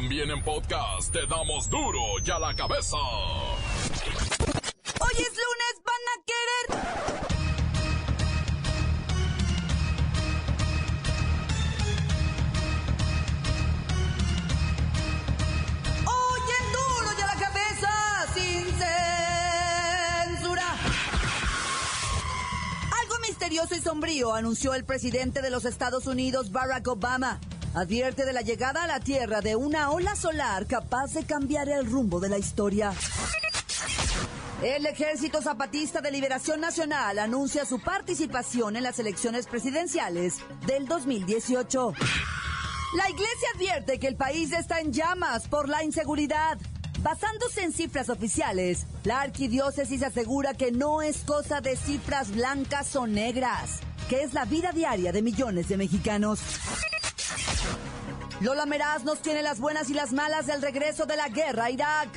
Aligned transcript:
También 0.00 0.30
en 0.30 0.40
podcast 0.44 1.10
te 1.12 1.26
damos 1.26 1.68
duro 1.68 1.98
y 2.24 2.30
a 2.30 2.38
la 2.38 2.54
cabeza. 2.54 2.96
Hoy 2.96 3.56
es 5.16 5.34
lunes, 5.34 5.74
van 5.84 6.04
a 6.14 6.22
querer. 6.24 6.66
Hoy 16.06 16.42
en 16.60 16.66
duro 16.72 17.08
y 17.12 17.20
la 17.20 17.36
cabeza, 17.44 17.90
sin 18.34 18.66
censura. 20.38 20.68
Algo 23.02 23.18
misterioso 23.26 23.74
y 23.74 23.80
sombrío 23.80 24.32
anunció 24.32 24.74
el 24.74 24.84
presidente 24.84 25.42
de 25.42 25.50
los 25.50 25.64
Estados 25.64 26.06
Unidos, 26.06 26.52
Barack 26.52 26.86
Obama. 26.86 27.40
Advierte 27.78 28.24
de 28.24 28.32
la 28.32 28.40
llegada 28.40 28.82
a 28.82 28.86
la 28.88 28.98
Tierra 28.98 29.40
de 29.40 29.54
una 29.54 29.92
ola 29.92 30.16
solar 30.16 30.66
capaz 30.66 31.12
de 31.12 31.24
cambiar 31.24 31.68
el 31.68 31.88
rumbo 31.88 32.18
de 32.18 32.28
la 32.28 32.36
historia. 32.36 32.92
El 34.64 34.84
Ejército 34.84 35.40
Zapatista 35.40 36.00
de 36.00 36.10
Liberación 36.10 36.60
Nacional 36.60 37.20
anuncia 37.20 37.64
su 37.64 37.78
participación 37.78 38.74
en 38.74 38.82
las 38.82 38.98
elecciones 38.98 39.46
presidenciales 39.46 40.38
del 40.66 40.88
2018. 40.88 41.92
La 42.96 43.10
Iglesia 43.10 43.48
advierte 43.54 44.00
que 44.00 44.08
el 44.08 44.16
país 44.16 44.50
está 44.50 44.80
en 44.80 44.92
llamas 44.92 45.46
por 45.46 45.68
la 45.68 45.84
inseguridad. 45.84 46.58
Basándose 47.00 47.62
en 47.62 47.72
cifras 47.72 48.08
oficiales, 48.08 48.86
la 49.04 49.20
arquidiócesis 49.20 50.02
asegura 50.02 50.54
que 50.54 50.72
no 50.72 51.00
es 51.00 51.18
cosa 51.18 51.60
de 51.60 51.76
cifras 51.76 52.34
blancas 52.34 52.96
o 52.96 53.06
negras, 53.06 53.78
que 54.08 54.24
es 54.24 54.34
la 54.34 54.46
vida 54.46 54.72
diaria 54.72 55.12
de 55.12 55.22
millones 55.22 55.68
de 55.68 55.76
mexicanos. 55.76 56.40
Lola 58.40 58.66
Meraz 58.66 59.02
nos 59.02 59.20
tiene 59.20 59.42
las 59.42 59.58
buenas 59.58 59.90
y 59.90 59.94
las 59.94 60.12
malas 60.12 60.46
del 60.46 60.62
regreso 60.62 61.06
de 61.06 61.16
la 61.16 61.28
guerra 61.28 61.64
a 61.64 61.70
Irak. 61.70 62.08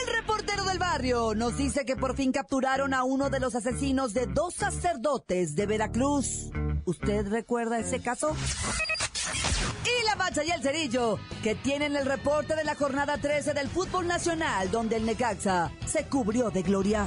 El 0.00 0.14
reportero 0.14 0.64
del 0.64 0.78
barrio 0.78 1.34
nos 1.34 1.58
dice 1.58 1.84
que 1.84 1.94
por 1.94 2.16
fin 2.16 2.32
capturaron 2.32 2.94
a 2.94 3.04
uno 3.04 3.28
de 3.28 3.38
los 3.38 3.54
asesinos 3.54 4.14
de 4.14 4.26
dos 4.26 4.54
sacerdotes 4.54 5.54
de 5.54 5.66
Veracruz. 5.66 6.50
¿Usted 6.86 7.28
recuerda 7.28 7.78
ese 7.78 8.00
caso? 8.00 8.34
Y 9.84 10.06
la 10.06 10.14
bacha 10.14 10.42
y 10.42 10.50
el 10.52 10.62
cerillo, 10.62 11.18
que 11.42 11.54
tienen 11.54 11.94
el 11.94 12.06
reporte 12.06 12.56
de 12.56 12.64
la 12.64 12.74
jornada 12.74 13.18
13 13.18 13.52
del 13.52 13.68
fútbol 13.68 14.06
nacional, 14.06 14.70
donde 14.70 14.96
el 14.96 15.04
Necaxa 15.04 15.70
se 15.86 16.06
cubrió 16.06 16.50
de 16.50 16.62
gloria. 16.62 17.06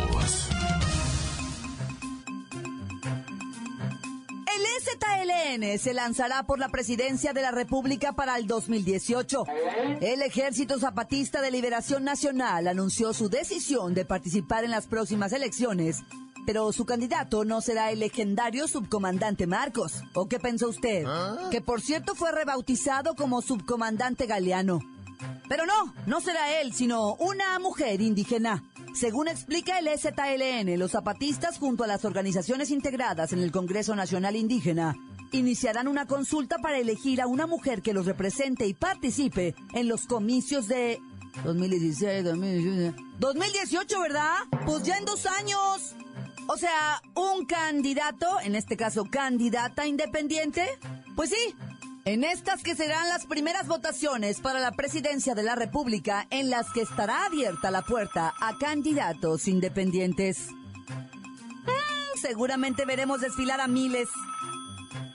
El 5.21 5.29
EZLN 5.29 5.77
se 5.77 5.93
lanzará 5.93 6.43
por 6.43 6.57
la 6.57 6.69
presidencia 6.69 7.31
de 7.31 7.43
la 7.43 7.51
República 7.51 8.13
para 8.13 8.37
el 8.37 8.47
2018. 8.47 9.43
El 10.01 10.23
Ejército 10.23 10.79
Zapatista 10.79 11.41
de 11.41 11.51
Liberación 11.51 12.03
Nacional 12.03 12.67
anunció 12.67 13.13
su 13.13 13.29
decisión 13.29 13.93
de 13.93 14.03
participar 14.03 14.63
en 14.63 14.71
las 14.71 14.87
próximas 14.87 15.31
elecciones, 15.31 15.99
pero 16.47 16.71
su 16.71 16.85
candidato 16.85 17.45
no 17.45 17.61
será 17.61 17.91
el 17.91 17.99
legendario 17.99 18.67
subcomandante 18.67 19.45
Marcos. 19.45 20.01
¿O 20.15 20.27
qué 20.27 20.39
pensó 20.39 20.69
usted? 20.69 21.05
Que 21.51 21.61
por 21.61 21.81
cierto 21.81 22.15
fue 22.15 22.31
rebautizado 22.31 23.13
como 23.13 23.43
subcomandante 23.43 24.25
Galeano. 24.25 24.79
Pero 25.47 25.67
no, 25.67 25.93
no 26.07 26.19
será 26.21 26.61
él, 26.61 26.73
sino 26.73 27.13
una 27.15 27.59
mujer 27.59 28.01
indígena. 28.01 28.63
Según 28.95 29.27
explica 29.27 29.77
el 29.77 29.87
EZLN, 29.87 30.79
los 30.79 30.91
zapatistas 30.91 31.59
junto 31.59 31.83
a 31.83 31.87
las 31.87 32.05
organizaciones 32.05 32.71
integradas 32.71 33.33
en 33.33 33.39
el 33.39 33.51
Congreso 33.51 33.95
Nacional 33.95 34.35
Indígena 34.35 34.97
iniciarán 35.31 35.87
una 35.87 36.05
consulta 36.05 36.57
para 36.59 36.77
elegir 36.77 37.21
a 37.21 37.27
una 37.27 37.47
mujer 37.47 37.81
que 37.81 37.93
los 37.93 38.05
represente 38.05 38.67
y 38.67 38.73
participe 38.73 39.55
en 39.73 39.87
los 39.87 40.05
comicios 40.05 40.67
de 40.67 40.99
2016, 41.43 42.23
2018, 42.23 43.03
2018, 43.19 44.01
¿verdad? 44.01 44.35
Pues 44.65 44.83
ya 44.83 44.97
en 44.97 45.05
dos 45.05 45.25
años. 45.25 45.95
O 46.47 46.57
sea, 46.57 47.01
un 47.15 47.45
candidato, 47.45 48.27
en 48.41 48.55
este 48.55 48.75
caso 48.75 49.05
candidata 49.05 49.87
independiente, 49.87 50.67
pues 51.15 51.29
sí, 51.29 51.55
en 52.03 52.23
estas 52.23 52.63
que 52.63 52.75
serán 52.75 53.07
las 53.09 53.25
primeras 53.25 53.67
votaciones 53.67 54.39
para 54.39 54.59
la 54.59 54.71
presidencia 54.71 55.35
de 55.35 55.43
la 55.43 55.55
República 55.55 56.27
en 56.29 56.49
las 56.49 56.71
que 56.73 56.81
estará 56.81 57.25
abierta 57.25 57.71
la 57.71 57.83
puerta 57.83 58.33
a 58.39 58.57
candidatos 58.57 59.47
independientes. 59.47 60.49
Mm, 60.49 62.19
seguramente 62.19 62.85
veremos 62.85 63.21
desfilar 63.21 63.61
a 63.61 63.67
miles. 63.67 64.09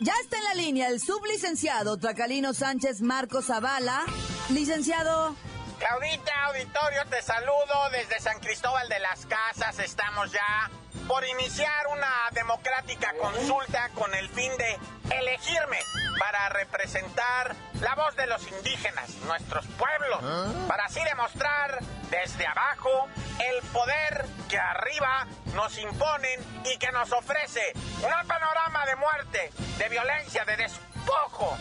Ya 0.01 0.13
está 0.23 0.37
en 0.39 0.45
la 0.45 0.55
línea 0.55 0.89
el 0.89 1.01
sublicenciado 1.01 1.97
Tracalino 1.99 2.55
Sánchez 2.55 3.01
Marcos 3.01 3.47
Zavala. 3.47 4.05
Licenciado, 4.51 5.35
Claudita, 5.79 6.33
auditorio, 6.47 7.05
te 7.11 7.21
saludo 7.21 7.91
desde 7.93 8.19
San 8.21 8.41
Cristóbal 8.41 8.89
de 8.89 8.99
las 8.99 9.27
Casas. 9.27 9.79
Estamos 9.79 10.33
ya 10.33 10.71
por 11.07 11.23
iniciar 11.27 11.87
una 11.93 12.11
democrática 12.33 13.13
consulta 13.21 13.91
con 13.91 14.13
el 14.15 14.29
fin 14.31 14.51
de 14.57 14.79
elegirme 15.19 15.79
para 16.19 16.49
representar 16.49 17.55
la 17.81 17.95
voz 17.95 18.17
de 18.17 18.27
los 18.27 18.43
indígenas, 18.49 19.11
nuestros 19.27 19.67
pueblos, 19.79 20.67
para 20.67 20.87
así 20.87 21.01
demostrar 21.05 21.79
desde 22.11 22.47
abajo 22.47 23.09
el 23.39 23.63
poder 23.71 24.25
que 24.49 24.59
arriba 24.59 25.27
nos 25.55 25.77
imponen 25.79 26.41
y 26.65 26.79
que 26.79 26.91
nos 26.93 27.13
ofrece 27.13 27.73
un 27.75 28.27
panorama 28.29 28.87
de 28.87 28.97
muerte, 28.97 29.51
de 29.79 29.89
violencia, 29.89 30.45
de 30.45 30.57
despojo, 30.57 31.57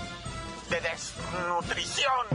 de 0.69 0.81
desnutrición. 0.81 2.27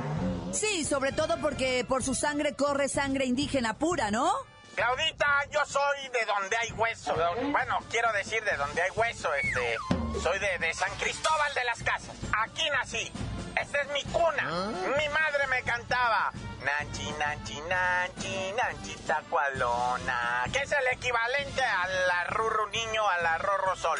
sí, 0.53 0.85
sobre 0.85 1.13
todo 1.13 1.39
porque 1.41 1.85
por 1.89 2.03
su 2.03 2.15
sangre 2.15 2.55
corre 2.55 2.89
sangre 2.89 3.25
indígena 3.25 3.79
pura, 3.79 4.11
¿no? 4.11 4.33
Claudita, 4.75 5.27
yo 5.53 5.61
soy 5.67 6.09
de 6.13 6.25
donde 6.25 6.57
hay 6.57 6.71
hueso. 6.73 7.15
Bueno, 7.51 7.79
quiero 7.91 8.13
decir 8.13 8.43
de 8.45 8.57
donde 8.57 8.81
hay 8.83 8.91
hueso, 8.93 9.29
este. 9.35 9.77
Soy 10.23 10.39
de, 10.39 10.59
de 10.59 10.73
San 10.75 10.91
Cristóbal 10.99 11.53
de 11.55 11.65
las 11.65 11.83
Casas. 11.83 12.15
Aquí 12.45 12.63
nací. 12.71 13.13
Esta 13.61 13.81
es 13.83 13.89
mi 13.93 14.03
cuna. 14.13 14.71
Mi 14.97 15.09
madre 15.09 15.47
me 15.51 15.63
cantaba. 15.63 16.33
Nanchi, 16.65 17.11
nanchi, 17.19 17.61
nanchi, 17.69 18.53
nanchi 18.53 18.95
tacualona. 19.07 20.45
Que 20.53 20.59
es 20.59 20.73
el 20.73 20.87
equivalente 20.93 21.63
al 21.63 22.11
arrurru 22.27 22.69
niño, 22.69 23.03
al 23.09 23.27
arrorro 23.27 23.77
sol. 23.77 23.99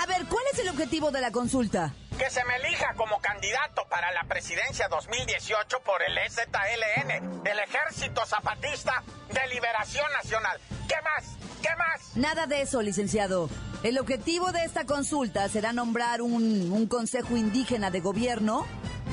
A 0.00 0.06
ver, 0.06 0.26
¿cuál 0.26 0.44
es 0.52 0.58
el 0.58 0.68
objetivo 0.68 1.10
de 1.10 1.20
la 1.20 1.30
consulta? 1.30 1.94
Que 2.22 2.30
se 2.30 2.44
me 2.44 2.54
elija 2.54 2.94
como 2.94 3.20
candidato 3.20 3.84
para 3.90 4.12
la 4.12 4.22
presidencia 4.28 4.86
2018 4.86 5.80
por 5.80 6.00
el 6.04 6.16
EZLN, 6.16 7.44
el 7.44 7.58
Ejército 7.58 8.24
Zapatista 8.24 9.02
de 9.28 9.52
Liberación 9.52 10.06
Nacional. 10.12 10.56
¿Qué 10.86 10.94
más? 11.02 11.36
¿Qué 11.60 11.70
más? 11.76 12.16
Nada 12.16 12.46
de 12.46 12.62
eso, 12.62 12.80
licenciado. 12.80 13.50
El 13.82 13.98
objetivo 13.98 14.52
de 14.52 14.62
esta 14.62 14.86
consulta 14.86 15.48
será 15.48 15.72
nombrar 15.72 16.22
un, 16.22 16.86
consejo 16.86 17.36
indígena 17.36 17.90
de 17.90 17.98
gobierno 17.98 18.68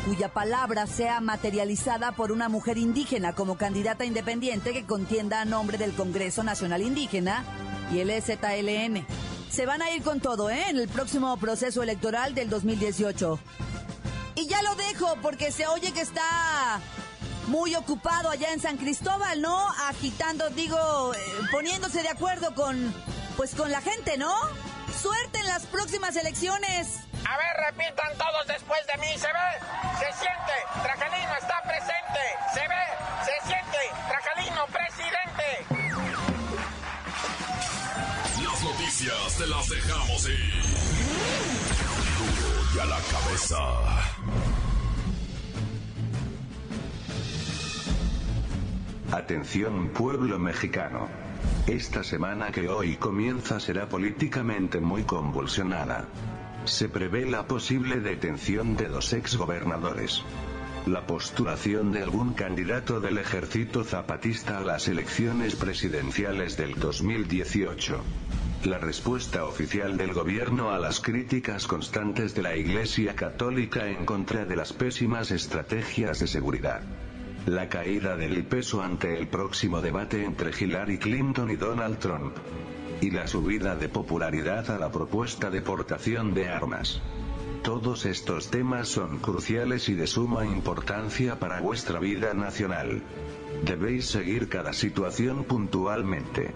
cuya 0.05 0.29
palabra 0.29 0.85
sea 0.85 1.19
materializada 1.19 2.11
por 2.11 2.31
una 2.31 2.47
mujer 2.47 2.77
indígena 2.77 3.33
como 3.33 3.57
candidata 3.57 4.05
independiente 4.05 4.71
que 4.71 4.85
contienda 4.85 5.41
a 5.41 5.45
nombre 5.45 5.79
del 5.79 5.95
Congreso 5.95 6.43
Nacional 6.43 6.83
Indígena 6.83 7.43
y 7.91 8.01
el 8.01 8.11
EZLN. 8.11 9.07
Se 9.49 9.65
van 9.65 9.81
a 9.81 9.91
ir 9.91 10.03
con 10.03 10.19
todo, 10.19 10.49
¿eh? 10.49 10.69
En 10.69 10.77
el 10.77 10.87
próximo 10.87 11.35
proceso 11.37 11.81
electoral 11.81 12.35
del 12.35 12.49
2018. 12.49 13.39
Y 14.35 14.47
ya 14.47 14.61
lo 14.61 14.75
dejo 14.75 15.17
porque 15.21 15.51
se 15.51 15.67
oye 15.67 15.91
que 15.91 16.01
está 16.01 16.79
muy 17.47 17.75
ocupado 17.75 18.29
allá 18.29 18.53
en 18.53 18.59
San 18.59 18.77
Cristóbal, 18.77 19.41
¿no? 19.41 19.69
Agitando, 19.87 20.49
digo, 20.51 21.13
eh, 21.13 21.19
poniéndose 21.51 22.03
de 22.03 22.09
acuerdo 22.09 22.53
con, 22.53 22.93
pues 23.35 23.55
con 23.55 23.71
la 23.71 23.81
gente, 23.81 24.17
¿no? 24.17 24.33
Suerte 25.01 25.39
en 25.39 25.47
las 25.47 25.65
próximas 25.65 26.15
elecciones. 26.15 26.99
A 27.27 27.37
ver, 27.37 27.73
repitan 27.73 28.17
todos 28.17 28.47
después 28.47 28.79
de 28.87 28.97
mí. 28.99 29.17
¿Se 29.17 29.27
ve? 29.27 29.49
¿Se 29.97 30.13
siente? 30.19 30.53
Tracalino 30.83 31.33
está 31.41 31.61
presente. 31.63 32.21
¿Se 32.53 32.61
ve? 32.61 32.85
¿Se 33.25 33.47
siente? 33.47 33.77
Tracalino 34.07 34.65
presidente. 34.67 35.78
Te 38.99 39.47
las 39.47 39.69
dejamos 39.69 40.27
y 42.75 42.79
a 42.79 42.85
la 42.85 42.99
cabeza. 42.99 43.55
Atención 49.13 49.89
pueblo 49.89 50.37
mexicano. 50.37 51.07
Esta 51.65 52.03
semana 52.03 52.51
que 52.51 52.67
hoy 52.67 52.97
comienza 52.97 53.61
será 53.61 53.87
políticamente 53.87 54.81
muy 54.81 55.03
convulsionada. 55.03 56.05
Se 56.65 56.89
prevé 56.89 57.25
la 57.25 57.47
posible 57.47 58.01
detención 58.01 58.75
de 58.75 58.89
dos 58.89 59.13
exgobernadores. 59.13 60.23
La 60.87 61.07
postulación 61.07 61.93
de 61.93 62.03
algún 62.03 62.33
candidato 62.33 62.99
del 62.99 63.17
ejército 63.17 63.85
zapatista 63.85 64.57
a 64.57 64.61
las 64.61 64.89
elecciones 64.89 65.55
presidenciales 65.55 66.57
del 66.57 66.75
2018. 66.75 68.03
La 68.65 68.77
respuesta 68.77 69.45
oficial 69.45 69.95
del 69.95 70.13
gobierno 70.13 70.71
a 70.71 70.79
las 70.79 70.99
críticas 70.99 71.65
constantes 71.65 72.35
de 72.35 72.41
la 72.41 72.57
Iglesia 72.57 73.15
Católica 73.15 73.87
en 73.87 74.05
contra 74.05 74.43
de 74.43 74.57
las 74.57 74.73
pésimas 74.73 75.31
estrategias 75.31 76.19
de 76.19 76.27
seguridad. 76.27 76.81
La 77.45 77.69
caída 77.69 78.17
del 78.17 78.43
peso 78.43 78.81
ante 78.81 79.17
el 79.17 79.29
próximo 79.29 79.79
debate 79.79 80.25
entre 80.25 80.51
Hillary 80.51 80.97
Clinton 80.97 81.49
y 81.49 81.55
Donald 81.55 81.99
Trump. 81.99 82.35
Y 82.99 83.11
la 83.11 83.27
subida 83.27 83.77
de 83.77 83.87
popularidad 83.87 84.69
a 84.71 84.77
la 84.77 84.91
propuesta 84.91 85.49
de 85.49 85.61
portación 85.61 86.33
de 86.33 86.49
armas. 86.49 87.01
Todos 87.63 88.05
estos 88.05 88.51
temas 88.51 88.89
son 88.89 89.19
cruciales 89.19 89.87
y 89.87 89.93
de 89.93 90.05
suma 90.05 90.45
importancia 90.45 91.39
para 91.39 91.61
vuestra 91.61 91.99
vida 91.99 92.33
nacional. 92.33 93.03
Debéis 93.63 94.07
seguir 94.07 94.49
cada 94.49 94.73
situación 94.73 95.45
puntualmente. 95.45 96.53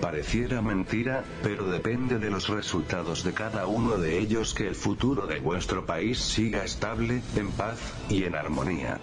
Pareciera 0.00 0.60
mentira, 0.62 1.24
pero 1.42 1.68
depende 1.68 2.18
de 2.18 2.30
los 2.30 2.48
resultados 2.48 3.24
de 3.24 3.32
cada 3.32 3.66
uno 3.66 3.96
de 3.96 4.18
ellos 4.18 4.54
que 4.54 4.68
el 4.68 4.74
futuro 4.74 5.26
de 5.26 5.40
vuestro 5.40 5.86
país 5.86 6.18
siga 6.18 6.64
estable, 6.64 7.22
en 7.34 7.50
paz, 7.50 7.78
y 8.08 8.24
en 8.24 8.34
armonía. 8.34 9.00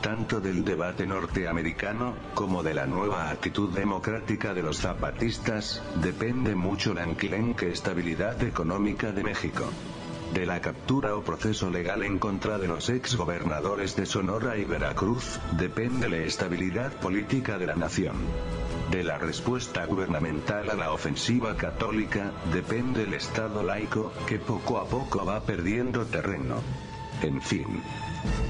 Tanto 0.00 0.40
del 0.40 0.64
debate 0.64 1.06
norteamericano, 1.06 2.14
como 2.34 2.62
de 2.62 2.72
la 2.72 2.86
nueva 2.86 3.30
actitud 3.30 3.70
democrática 3.74 4.54
de 4.54 4.62
los 4.62 4.78
zapatistas, 4.78 5.82
depende 5.96 6.54
mucho 6.54 6.94
la 6.94 7.02
enclenque 7.02 7.70
estabilidad 7.72 8.40
económica 8.44 9.10
de 9.10 9.24
México. 9.24 9.64
De 10.32 10.46
la 10.46 10.60
captura 10.60 11.16
o 11.16 11.22
proceso 11.22 11.68
legal 11.70 12.04
en 12.04 12.18
contra 12.18 12.58
de 12.58 12.68
los 12.68 12.90
exgobernadores 12.90 13.96
de 13.96 14.06
Sonora 14.06 14.56
y 14.56 14.64
Veracruz, 14.64 15.40
depende 15.58 16.08
la 16.08 16.18
estabilidad 16.18 16.92
política 16.92 17.58
de 17.58 17.66
la 17.66 17.74
nación. 17.74 18.14
De 18.90 19.04
la 19.04 19.18
respuesta 19.18 19.84
gubernamental 19.84 20.70
a 20.70 20.74
la 20.74 20.92
ofensiva 20.92 21.56
católica, 21.56 22.32
depende 22.52 23.02
el 23.02 23.12
Estado 23.12 23.62
laico, 23.62 24.12
que 24.26 24.38
poco 24.38 24.78
a 24.78 24.86
poco 24.86 25.26
va 25.26 25.40
perdiendo 25.40 26.06
terreno. 26.06 26.62
En 27.20 27.42
fin. 27.42 27.82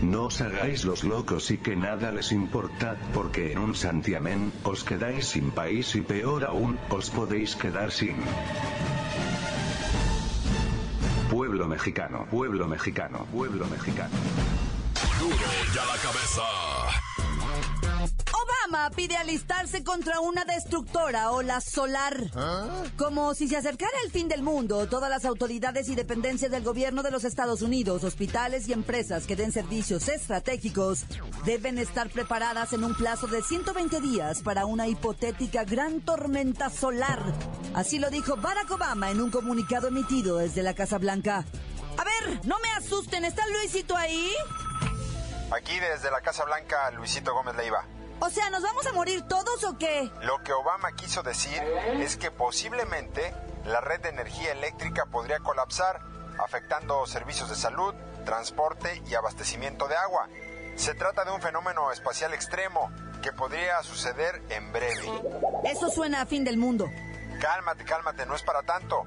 No 0.02 0.26
os 0.26 0.40
hagáis 0.40 0.85
los 0.85 1.02
locos 1.02 1.50
y 1.50 1.58
que 1.58 1.75
nada 1.75 2.12
les 2.12 2.31
importa, 2.31 2.96
porque 3.12 3.52
en 3.52 3.58
un 3.58 3.75
santiamén, 3.75 4.52
os 4.62 4.85
quedáis 4.85 5.26
sin 5.26 5.50
país 5.50 5.94
y 5.96 6.02
peor 6.02 6.44
aún, 6.44 6.79
os 6.88 7.11
podéis 7.11 7.56
quedar 7.56 7.90
sin. 7.90 8.17
Pueblo 11.31 11.67
mexicano, 11.67 12.26
pueblo 12.31 12.69
mexicano, 12.69 13.26
pueblo 13.32 13.67
mexicano. 13.67 14.14
Duro 15.19 15.35
y 15.75 15.79
a 15.79 15.85
la 15.85 15.99
cabeza. 16.00 17.07
Obama 18.69 18.91
pide 18.91 19.17
alistarse 19.17 19.82
contra 19.82 20.20
una 20.20 20.44
destructora 20.44 21.31
ola 21.31 21.61
solar. 21.61 22.15
Como 22.97 23.35
si 23.35 23.49
se 23.49 23.56
acercara 23.56 23.93
el 24.05 24.11
fin 24.11 24.29
del 24.29 24.43
mundo, 24.43 24.87
todas 24.88 25.09
las 25.09 25.25
autoridades 25.25 25.88
y 25.88 25.94
dependencias 25.94 26.50
del 26.50 26.65
gobierno 26.65 27.03
de 27.03 27.11
los 27.11 27.25
Estados 27.25 27.62
Unidos, 27.62 28.05
hospitales 28.05 28.69
y 28.69 28.73
empresas 28.73 29.26
que 29.26 29.37
den 29.37 29.53
servicios 29.53 30.09
estratégicos 30.09 31.05
deben 31.44 31.79
estar 31.79 32.11
preparadas 32.11 32.73
en 32.75 32.85
un 32.85 32.94
plazo 32.94 33.26
de 33.26 33.43
120 33.43 34.00
días 34.00 34.43
para 34.43 34.67
una 34.67 34.87
hipotética 34.87 35.64
gran 35.64 36.00
tormenta 36.03 36.69
solar. 36.69 37.23
Así 37.75 37.99
lo 37.99 38.11
dijo 38.11 38.37
Barack 38.37 38.71
Obama 38.71 39.11
en 39.11 39.21
un 39.21 39.31
comunicado 39.31 39.88
emitido 39.88 40.38
desde 40.38 40.62
la 40.62 40.75
Casa 40.75 40.99
Blanca. 40.99 41.44
A 41.97 42.05
ver, 42.05 42.44
no 42.44 42.56
me 42.61 42.71
asusten, 42.73 43.25
¿está 43.25 43.47
Luisito 43.47 43.97
ahí? 43.97 44.31
Aquí 45.53 45.79
desde 45.81 46.11
la 46.11 46.21
Casa 46.21 46.44
Blanca, 46.44 46.91
Luisito 46.91 47.32
Gómez 47.32 47.56
Leiva. 47.56 47.98
O 48.20 48.31
sea, 48.31 48.50
¿nos 48.50 48.62
vamos 48.62 48.87
a 48.87 48.93
morir 48.93 49.23
todos 49.23 49.62
o 49.65 49.79
qué? 49.79 50.11
Lo 50.23 50.43
que 50.43 50.53
Obama 50.53 50.93
quiso 50.93 51.23
decir 51.23 51.62
es 52.00 52.17
que 52.17 52.31
posiblemente 52.31 53.35
la 53.65 53.81
red 53.81 54.00
de 54.00 54.09
energía 54.09 54.53
eléctrica 54.53 55.06
podría 55.06 55.38
colapsar, 55.41 56.00
afectando 56.38 57.06
servicios 57.06 57.49
de 57.49 57.56
salud, 57.56 57.94
transporte 58.25 59.03
y 59.06 59.15
abastecimiento 59.15 59.87
de 59.88 59.97
agua. 59.97 60.29
Se 60.76 60.94
trata 60.94 61.25
de 61.25 61.32
un 61.32 61.41
fenómeno 61.41 61.93
espacial 61.93 62.35
extremo 62.35 62.91
que 63.23 63.32
podría 63.32 63.82
suceder 63.82 64.43
en 64.49 64.73
breve. 64.73 65.11
Eso 65.64 65.88
suena 65.88 66.23
a 66.23 66.26
fin 66.26 66.44
del 66.44 66.56
mundo. 66.56 66.88
Cálmate, 67.41 67.85
cálmate, 67.85 68.26
no 68.26 68.35
es 68.35 68.43
para 68.43 68.62
tanto. 68.62 69.05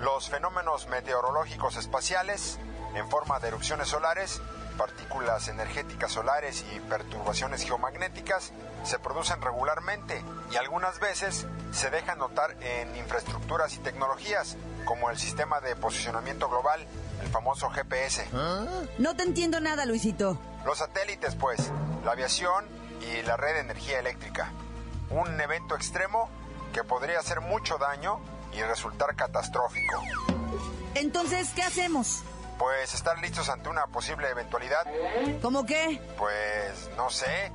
Los 0.00 0.28
fenómenos 0.28 0.88
meteorológicos 0.88 1.76
espaciales, 1.76 2.58
en 2.94 3.08
forma 3.10 3.40
de 3.40 3.48
erupciones 3.48 3.88
solares, 3.88 4.40
partículas 4.76 5.48
energéticas 5.48 6.12
solares 6.12 6.64
y 6.74 6.80
perturbaciones 6.80 7.62
geomagnéticas 7.64 8.52
se 8.84 8.98
producen 8.98 9.40
regularmente 9.40 10.22
y 10.52 10.56
algunas 10.56 11.00
veces 11.00 11.46
se 11.72 11.90
dejan 11.90 12.18
notar 12.18 12.56
en 12.60 12.96
infraestructuras 12.96 13.74
y 13.74 13.78
tecnologías 13.78 14.56
como 14.84 15.10
el 15.10 15.18
sistema 15.18 15.60
de 15.60 15.74
posicionamiento 15.76 16.48
global, 16.48 16.86
el 17.22 17.28
famoso 17.28 17.70
GPS. 17.70 18.28
No 18.98 19.16
te 19.16 19.22
entiendo 19.22 19.60
nada, 19.60 19.86
Luisito. 19.86 20.38
Los 20.64 20.78
satélites, 20.78 21.34
pues, 21.34 21.70
la 22.04 22.12
aviación 22.12 22.66
y 23.00 23.22
la 23.22 23.36
red 23.36 23.54
de 23.54 23.60
energía 23.60 23.98
eléctrica. 23.98 24.52
Un 25.10 25.40
evento 25.40 25.74
extremo 25.74 26.28
que 26.72 26.84
podría 26.84 27.20
hacer 27.20 27.40
mucho 27.40 27.78
daño 27.78 28.20
y 28.52 28.62
resultar 28.62 29.14
catastrófico. 29.16 30.02
Entonces, 30.94 31.50
¿qué 31.54 31.62
hacemos? 31.62 32.22
Pues 32.58 32.94
estar 32.94 33.18
listos 33.20 33.48
ante 33.48 33.68
una 33.68 33.86
posible 33.86 34.28
eventualidad. 34.28 34.86
¿Cómo 35.42 35.64
qué? 35.66 36.00
Pues 36.16 36.90
no 36.96 37.10
sé, 37.10 37.46
eh, 37.46 37.52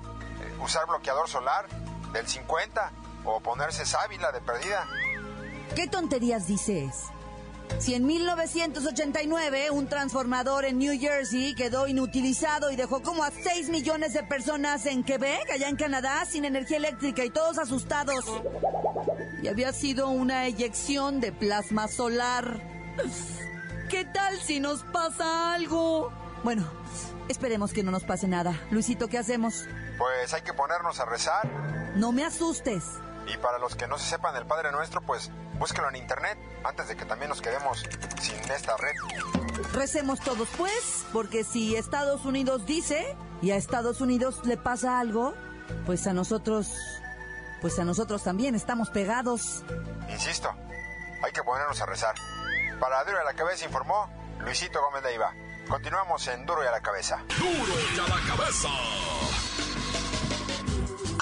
usar 0.61 0.85
bloqueador 0.87 1.29
solar 1.29 1.67
del 2.11 2.27
50 2.27 2.91
o 3.25 3.39
ponerse 3.39 3.85
sábila 3.85 4.31
de 4.31 4.41
perdida. 4.41 4.85
¿Qué 5.75 5.87
tonterías 5.87 6.47
dices? 6.47 7.05
Si 7.77 7.93
en 7.93 8.05
1989 8.05 9.69
un 9.71 9.87
transformador 9.87 10.65
en 10.65 10.79
New 10.79 10.99
Jersey 10.99 11.53
quedó 11.53 11.87
inutilizado 11.87 12.71
y 12.71 12.75
dejó 12.75 13.01
como 13.01 13.23
a 13.23 13.31
6 13.31 13.69
millones 13.69 14.13
de 14.13 14.23
personas 14.23 14.85
en 14.85 15.03
Quebec, 15.03 15.49
allá 15.51 15.69
en 15.69 15.75
Canadá, 15.77 16.25
sin 16.25 16.43
energía 16.43 16.77
eléctrica 16.77 17.23
y 17.23 17.29
todos 17.29 17.57
asustados. 17.57 18.25
Y 19.41 19.47
había 19.47 19.71
sido 19.71 20.09
una 20.09 20.45
eyección 20.47 21.21
de 21.21 21.31
plasma 21.31 21.87
solar. 21.87 22.61
¿Qué 23.89 24.05
tal 24.05 24.39
si 24.39 24.59
nos 24.59 24.83
pasa 24.83 25.53
algo? 25.53 26.11
Bueno, 26.43 26.63
esperemos 27.27 27.73
que 27.73 27.81
no 27.81 27.89
nos 27.89 28.03
pase 28.03 28.27
nada. 28.27 28.59
Luisito, 28.69 29.07
¿qué 29.07 29.17
hacemos? 29.17 29.65
Pues 29.97 30.31
hay 30.33 30.43
que 30.43 30.53
ponernos 30.53 30.99
a 30.99 31.05
rezar. 31.05 31.47
No 31.95 32.11
me 32.11 32.23
asustes. 32.23 32.83
Y 33.33 33.37
para 33.37 33.57
los 33.57 33.75
que 33.75 33.87
no 33.87 33.97
se 33.97 34.07
sepan 34.07 34.35
el 34.35 34.45
Padre 34.45 34.71
Nuestro, 34.71 35.01
pues 35.01 35.31
búsquelo 35.57 35.89
en 35.89 35.95
internet 35.95 36.37
antes 36.63 36.87
de 36.87 36.95
que 36.95 37.05
también 37.05 37.29
nos 37.29 37.41
quedemos 37.41 37.83
sin 38.21 38.51
esta 38.51 38.77
red. 38.77 38.93
Recemos 39.73 40.19
todos, 40.19 40.47
pues, 40.55 41.05
porque 41.11 41.43
si 41.43 41.75
Estados 41.75 42.25
Unidos 42.25 42.67
dice 42.67 43.17
y 43.41 43.51
a 43.51 43.55
Estados 43.55 44.01
Unidos 44.01 44.45
le 44.45 44.57
pasa 44.57 44.99
algo, 44.99 45.33
pues 45.87 46.05
a 46.05 46.13
nosotros, 46.13 46.73
pues 47.59 47.79
a 47.79 47.85
nosotros 47.85 48.23
también 48.23 48.53
estamos 48.53 48.91
pegados. 48.91 49.63
Insisto, 50.09 50.49
hay 51.23 51.31
que 51.31 51.41
ponernos 51.41 51.81
a 51.81 51.87
rezar. 51.87 52.15
Para 52.79 53.03
Duro 53.03 53.17
y 53.17 53.21
a 53.21 53.25
la 53.25 53.33
Cabeza 53.33 53.65
informó 53.65 54.09
Luisito 54.39 54.79
Gómez 54.81 55.03
Leiva. 55.03 55.33
Continuamos 55.67 56.25
en 56.27 56.45
Duro 56.45 56.63
y 56.63 56.67
a 56.67 56.71
la 56.71 56.81
Cabeza. 56.81 57.21
Duro 57.37 57.73
y 57.95 57.99
a 57.99 58.07
la 58.07 58.19
cabeza. 58.27 58.69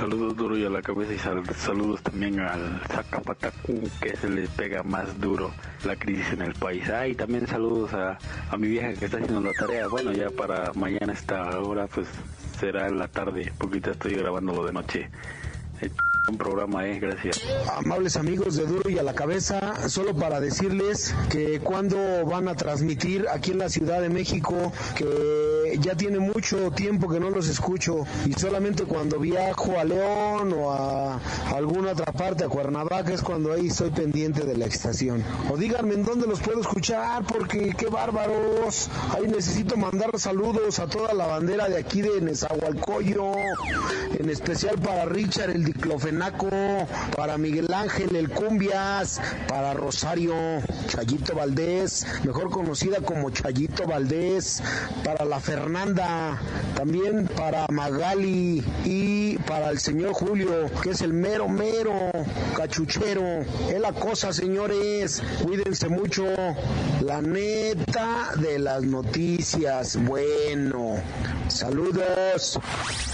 Saludos 0.00 0.34
duro 0.34 0.56
y 0.56 0.64
a 0.64 0.70
la 0.70 0.80
cabeza 0.80 1.12
y 1.12 1.18
sal- 1.18 1.42
saludos 1.56 2.02
también 2.02 2.40
al 2.40 2.80
Zacapatacú 2.90 3.82
que 4.00 4.16
se 4.16 4.30
le 4.30 4.48
pega 4.48 4.82
más 4.82 5.20
duro 5.20 5.52
la 5.84 5.94
crisis 5.94 6.32
en 6.32 6.40
el 6.40 6.54
país. 6.54 6.88
Ah, 6.88 7.06
y 7.06 7.14
también 7.14 7.46
saludos 7.46 7.92
a, 7.92 8.16
a 8.50 8.56
mi 8.56 8.68
vieja 8.68 8.94
que 8.94 9.04
está 9.04 9.18
haciendo 9.18 9.42
la 9.42 9.52
tarea. 9.52 9.88
Bueno, 9.88 10.12
ya 10.12 10.30
para 10.30 10.72
mañana 10.72 11.12
esta 11.12 11.60
hora 11.60 11.86
pues 11.86 12.08
será 12.58 12.88
en 12.88 12.98
la 12.98 13.08
tarde 13.08 13.52
porque 13.58 13.80
ya 13.80 13.90
estoy 13.92 14.14
grabando 14.14 14.54
lo 14.54 14.64
de 14.64 14.72
noche. 14.72 15.10
Un 16.28 16.36
programa, 16.36 16.86
eh, 16.86 17.00
gracias. 17.00 17.40
Amables 17.76 18.16
amigos 18.16 18.54
de 18.56 18.66
Duro 18.66 18.90
y 18.90 18.98
a 18.98 19.02
la 19.02 19.14
Cabeza, 19.14 19.88
solo 19.88 20.14
para 20.14 20.38
decirles 20.38 21.14
que 21.30 21.60
cuando 21.60 21.96
van 22.26 22.46
a 22.46 22.54
transmitir 22.54 23.26
aquí 23.32 23.52
en 23.52 23.58
la 23.58 23.68
Ciudad 23.68 24.00
de 24.00 24.10
México, 24.10 24.72
que 24.94 25.78
ya 25.80 25.96
tiene 25.96 26.18
mucho 26.18 26.70
tiempo 26.72 27.08
que 27.08 27.18
no 27.20 27.30
los 27.30 27.48
escucho 27.48 28.04
y 28.26 28.34
solamente 28.34 28.84
cuando 28.84 29.18
viajo 29.18 29.78
a 29.78 29.84
León 29.84 30.52
o 30.52 30.70
a 30.70 31.20
alguna 31.54 31.92
otra 31.92 32.12
parte, 32.12 32.44
a 32.44 32.48
Cuernavaca, 32.48 33.12
es 33.12 33.22
cuando 33.22 33.52
ahí 33.52 33.68
estoy 33.68 33.90
pendiente 33.90 34.44
de 34.44 34.56
la 34.56 34.66
estación. 34.66 35.24
O 35.50 35.56
díganme 35.56 35.94
en 35.94 36.04
dónde 36.04 36.26
los 36.26 36.40
puedo 36.40 36.60
escuchar, 36.60 37.24
porque 37.24 37.74
qué 37.76 37.86
bárbaros. 37.86 38.90
Ahí 39.16 39.26
necesito 39.26 39.76
mandar 39.76 40.10
saludos 40.18 40.78
a 40.78 40.86
toda 40.86 41.14
la 41.14 41.26
bandera 41.26 41.68
de 41.68 41.78
aquí 41.78 42.02
de 42.02 42.20
Nezahualcóyotl, 42.20 43.38
en 44.18 44.28
especial 44.30 44.78
para 44.78 45.06
Richard 45.06 45.50
el 45.50 45.64
diclofenaco, 46.10 46.86
para 47.16 47.38
Miguel 47.38 47.72
Ángel 47.72 48.16
el 48.16 48.28
cumbias, 48.30 49.20
para 49.48 49.74
Rosario 49.74 50.34
Chayito 50.88 51.34
Valdés, 51.34 52.06
mejor 52.24 52.50
conocida 52.50 52.98
como 53.00 53.30
Chayito 53.30 53.86
Valdés, 53.86 54.62
para 55.04 55.24
la 55.24 55.40
Fernanda, 55.40 56.38
también 56.74 57.28
para 57.28 57.66
Magali 57.70 58.64
y 58.84 59.38
para 59.38 59.70
el 59.70 59.78
señor 59.78 60.12
Julio, 60.12 60.70
que 60.82 60.90
es 60.90 61.00
el 61.00 61.12
mero 61.12 61.48
mero 61.48 61.92
cachuchero. 62.56 63.40
Es 63.68 63.80
la 63.80 63.92
cosa, 63.92 64.32
señores, 64.32 65.22
cuídense 65.42 65.88
mucho. 65.88 66.26
La 67.02 67.22
neta 67.22 68.32
de 68.36 68.58
las 68.58 68.82
noticias, 68.82 69.96
bueno. 70.04 70.96
Saludos. 71.48 72.58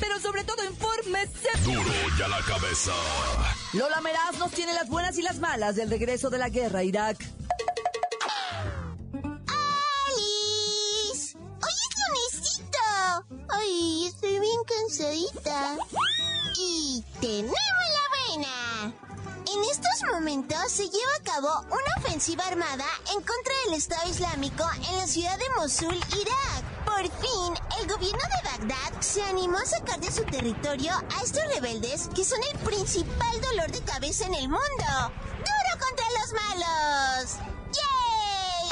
Pero 0.00 0.18
sobre 0.18 0.44
todo, 0.44 0.64
infórmese. 0.64 1.50
Duro 1.64 1.92
y 2.18 2.22
a 2.22 2.28
la 2.28 2.40
cabeza. 2.42 2.92
Lola 3.74 4.00
Meraz 4.00 4.38
nos 4.38 4.50
tiene 4.50 4.72
las 4.72 4.88
buenas 4.88 5.18
y 5.18 5.22
las 5.22 5.38
malas 5.38 5.76
del 5.76 5.90
regreso 5.90 6.30
de 6.30 6.38
la 6.38 6.48
guerra 6.48 6.80
a 6.80 6.84
Irak. 6.84 7.18
¡Alice! 10.08 11.36
¡Hoy 11.36 11.76
es 11.86 11.96
lunesito! 12.08 12.78
¡Ay, 13.50 14.06
estoy 14.06 14.40
bien 14.40 14.60
cansadita! 14.66 15.76
Y 16.56 17.04
tenemos 17.20 17.54
la 17.54 18.34
buena. 18.34 18.94
En 19.52 19.64
estos 19.70 20.10
momentos 20.10 20.72
se 20.72 20.84
lleva 20.84 21.14
a 21.18 21.22
cabo 21.22 21.60
una 21.68 22.04
ofensiva 22.04 22.46
armada 22.46 22.86
en 23.12 23.22
contra 23.22 23.54
del 23.66 23.74
Estado 23.74 24.08
Islámico 24.10 24.64
en 24.88 24.96
la 24.96 25.06
ciudad 25.06 25.38
de 25.38 25.50
Mosul, 25.56 25.94
Irak. 25.94 26.69
Por 27.00 27.10
fin, 27.12 27.54
el 27.80 27.88
gobierno 27.88 28.18
de 28.18 28.50
Bagdad 28.50 29.00
se 29.00 29.22
animó 29.22 29.56
a 29.56 29.64
sacar 29.64 29.98
de 30.00 30.12
su 30.12 30.22
territorio 30.24 30.92
a 30.92 31.22
estos 31.24 31.42
rebeldes 31.54 32.10
que 32.14 32.26
son 32.26 32.38
el 32.52 32.58
principal 32.58 33.40
dolor 33.40 33.72
de 33.72 33.80
cabeza 33.90 34.26
en 34.26 34.34
el 34.34 34.50
mundo. 34.50 34.60
¡Duro 35.38 35.72
contra 35.80 36.04
los 36.18 36.30
malos! 36.34 37.38
¡Yay! 37.72 38.68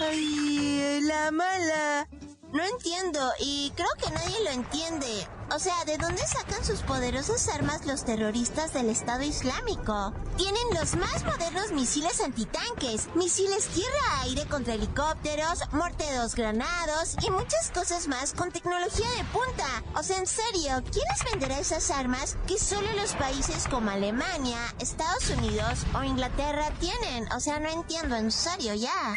Ay, 0.08 1.00
la 1.02 1.30
mala. 1.32 2.08
No 2.50 2.64
entiendo 2.64 3.30
y 3.38 3.70
creo 3.76 3.90
que 4.02 4.10
nadie 4.10 4.44
lo 4.44 4.50
entiende. 4.52 5.28
O 5.50 5.58
sea, 5.58 5.84
¿de 5.86 5.96
dónde 5.96 6.22
sacan 6.26 6.62
sus 6.62 6.82
poderosas 6.82 7.48
armas 7.48 7.86
los 7.86 8.04
terroristas 8.04 8.74
del 8.74 8.90
Estado 8.90 9.22
Islámico? 9.22 10.12
Tienen 10.36 10.62
los 10.78 10.94
más 10.96 11.24
modernos 11.24 11.72
misiles 11.72 12.20
antitanques, 12.20 13.08
misiles 13.14 13.66
tierra-aire 13.68 14.46
contra 14.46 14.74
helicópteros, 14.74 15.60
morteros 15.72 16.34
granados 16.34 17.16
y 17.26 17.30
muchas 17.30 17.70
cosas 17.72 18.08
más 18.08 18.34
con 18.34 18.52
tecnología 18.52 19.08
de 19.16 19.24
punta. 19.32 19.82
O 19.96 20.02
sea, 20.02 20.18
en 20.18 20.26
serio, 20.26 20.82
¿quién 20.92 21.04
les 21.10 21.32
venderá 21.32 21.58
esas 21.58 21.90
armas 21.90 22.36
que 22.46 22.58
solo 22.58 22.92
los 22.92 23.14
países 23.14 23.66
como 23.68 23.90
Alemania, 23.90 24.58
Estados 24.78 25.30
Unidos 25.30 25.86
o 25.94 26.02
Inglaterra 26.04 26.70
tienen? 26.78 27.32
O 27.32 27.40
sea, 27.40 27.58
no 27.58 27.70
entiendo, 27.70 28.16
en 28.16 28.30
serio, 28.30 28.74
ya. 28.74 29.16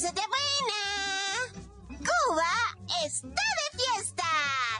tenemos. 0.00 0.30
Cuba 0.30 0.39
está 3.04 3.28
de 3.28 3.78
fiesta. 3.78 4.24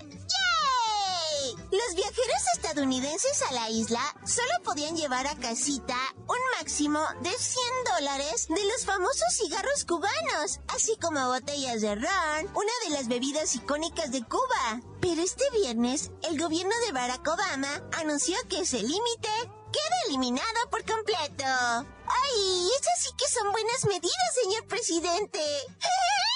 ¡Yay! 0.02 1.56
Los 1.70 1.94
viajeros 1.94 2.42
estadounidenses 2.54 3.42
a 3.42 3.52
la 3.52 3.70
isla 3.70 4.00
solo 4.24 4.50
podían 4.64 4.96
llevar 4.96 5.26
a 5.26 5.36
casita 5.36 5.96
un 6.26 6.38
máximo 6.58 7.00
de 7.22 7.30
100 7.30 7.64
dólares 7.96 8.48
de 8.48 8.64
los 8.64 8.84
famosos 8.84 9.34
cigarros 9.36 9.84
cubanos, 9.84 10.60
así 10.68 10.96
como 11.00 11.28
botellas 11.28 11.80
de 11.80 11.94
ron, 11.94 12.50
una 12.54 12.72
de 12.84 12.90
las 12.90 13.08
bebidas 13.08 13.54
icónicas 13.54 14.10
de 14.12 14.22
Cuba. 14.22 14.80
Pero 15.00 15.22
este 15.22 15.44
viernes, 15.50 16.10
el 16.28 16.38
gobierno 16.38 16.74
de 16.86 16.92
Barack 16.92 17.26
Obama 17.26 17.82
anunció 17.92 18.36
que 18.48 18.60
ese 18.60 18.82
límite 18.82 19.30
queda 19.72 19.96
eliminado 20.08 20.70
por 20.70 20.84
completo. 20.84 21.44
¡Ay! 21.44 22.68
Esas 22.80 22.98
sí 22.98 23.10
que 23.16 23.28
son 23.28 23.50
buenas 23.52 23.84
medidas, 23.86 24.34
señor 24.42 24.66
presidente. 24.66 25.40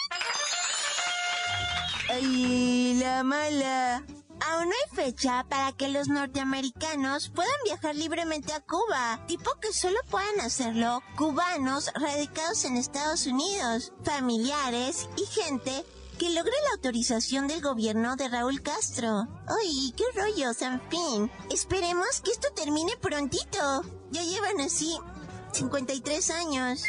¡Ay, 2.11 2.94
la 3.00 3.23
mala! 3.25 4.04
Aún 4.40 4.68
no 4.68 4.75
hay 4.75 4.96
fecha 4.96 5.46
para 5.49 5.73
que 5.73 5.88
los 5.88 6.08
norteamericanos 6.08 7.30
puedan 7.30 7.52
viajar 7.64 7.94
libremente 7.94 8.52
a 8.52 8.61
Cuba, 8.61 9.25
tipo 9.26 9.50
que 9.61 9.73
solo 9.73 9.99
puedan 10.11 10.40
hacerlo 10.40 11.02
cubanos 11.16 11.90
radicados 11.94 12.64
en 12.64 12.76
Estados 12.76 13.26
Unidos, 13.26 13.92
familiares 14.02 15.08
y 15.16 15.25
gente 15.26 15.84
que 16.18 16.30
logre 16.30 16.52
la 16.64 16.75
autorización 16.75 17.49
del 17.49 17.62
gobierno 17.62 18.16
de 18.16 18.28
Raúl 18.28 18.61
Castro. 18.61 19.26
¡Ay, 19.46 19.94
qué 19.96 20.04
rollos, 20.14 20.61
en 20.62 20.80
fin! 20.90 21.30
Esperemos 21.50 22.20
que 22.23 22.32
esto 22.32 22.49
termine 22.54 22.96
prontito. 22.99 23.82
Ya 24.11 24.23
llevan 24.23 24.61
así 24.61 24.99
53 25.52 26.30
años. 26.30 26.82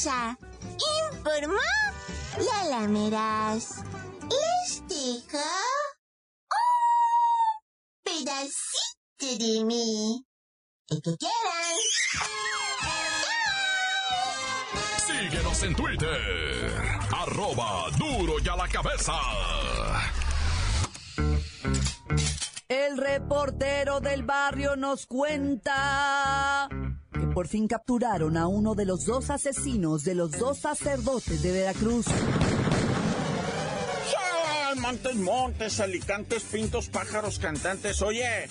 Cabeza. 0.00 0.38
Informó 1.12 1.58
la 2.38 2.64
lameras. 2.70 3.82
Les 4.22 4.82
dejo 4.88 5.38
un 6.48 7.62
pedacito 8.02 9.44
de 9.44 9.64
mí. 9.64 10.24
El 10.88 11.02
que 11.02 11.16
quieran. 11.16 11.76
Síguenos 15.06 15.62
en 15.62 15.74
Twitter. 15.74 16.72
Arroba 17.16 17.90
duro 17.98 18.34
y 18.42 18.48
a 18.48 18.56
la 18.56 18.68
cabeza. 18.68 19.14
El 22.68 22.96
reportero 22.96 24.00
del 24.00 24.22
barrio 24.22 24.76
nos 24.76 25.06
cuenta 25.06 26.68
por 27.30 27.48
fin 27.48 27.68
capturaron 27.68 28.36
a 28.36 28.46
uno 28.46 28.74
de 28.74 28.84
los 28.84 29.04
dos 29.04 29.30
asesinos 29.30 30.04
de 30.04 30.14
los 30.14 30.32
dos 30.32 30.58
sacerdotes 30.58 31.42
de 31.42 31.52
Veracruz. 31.52 32.06
¡Ay, 34.18 34.78
Montes, 34.78 35.16
montes, 35.16 35.80
alicantes, 35.80 36.42
pintos, 36.44 36.88
pájaros, 36.88 37.38
cantantes. 37.38 38.02
Oye, 38.02 38.48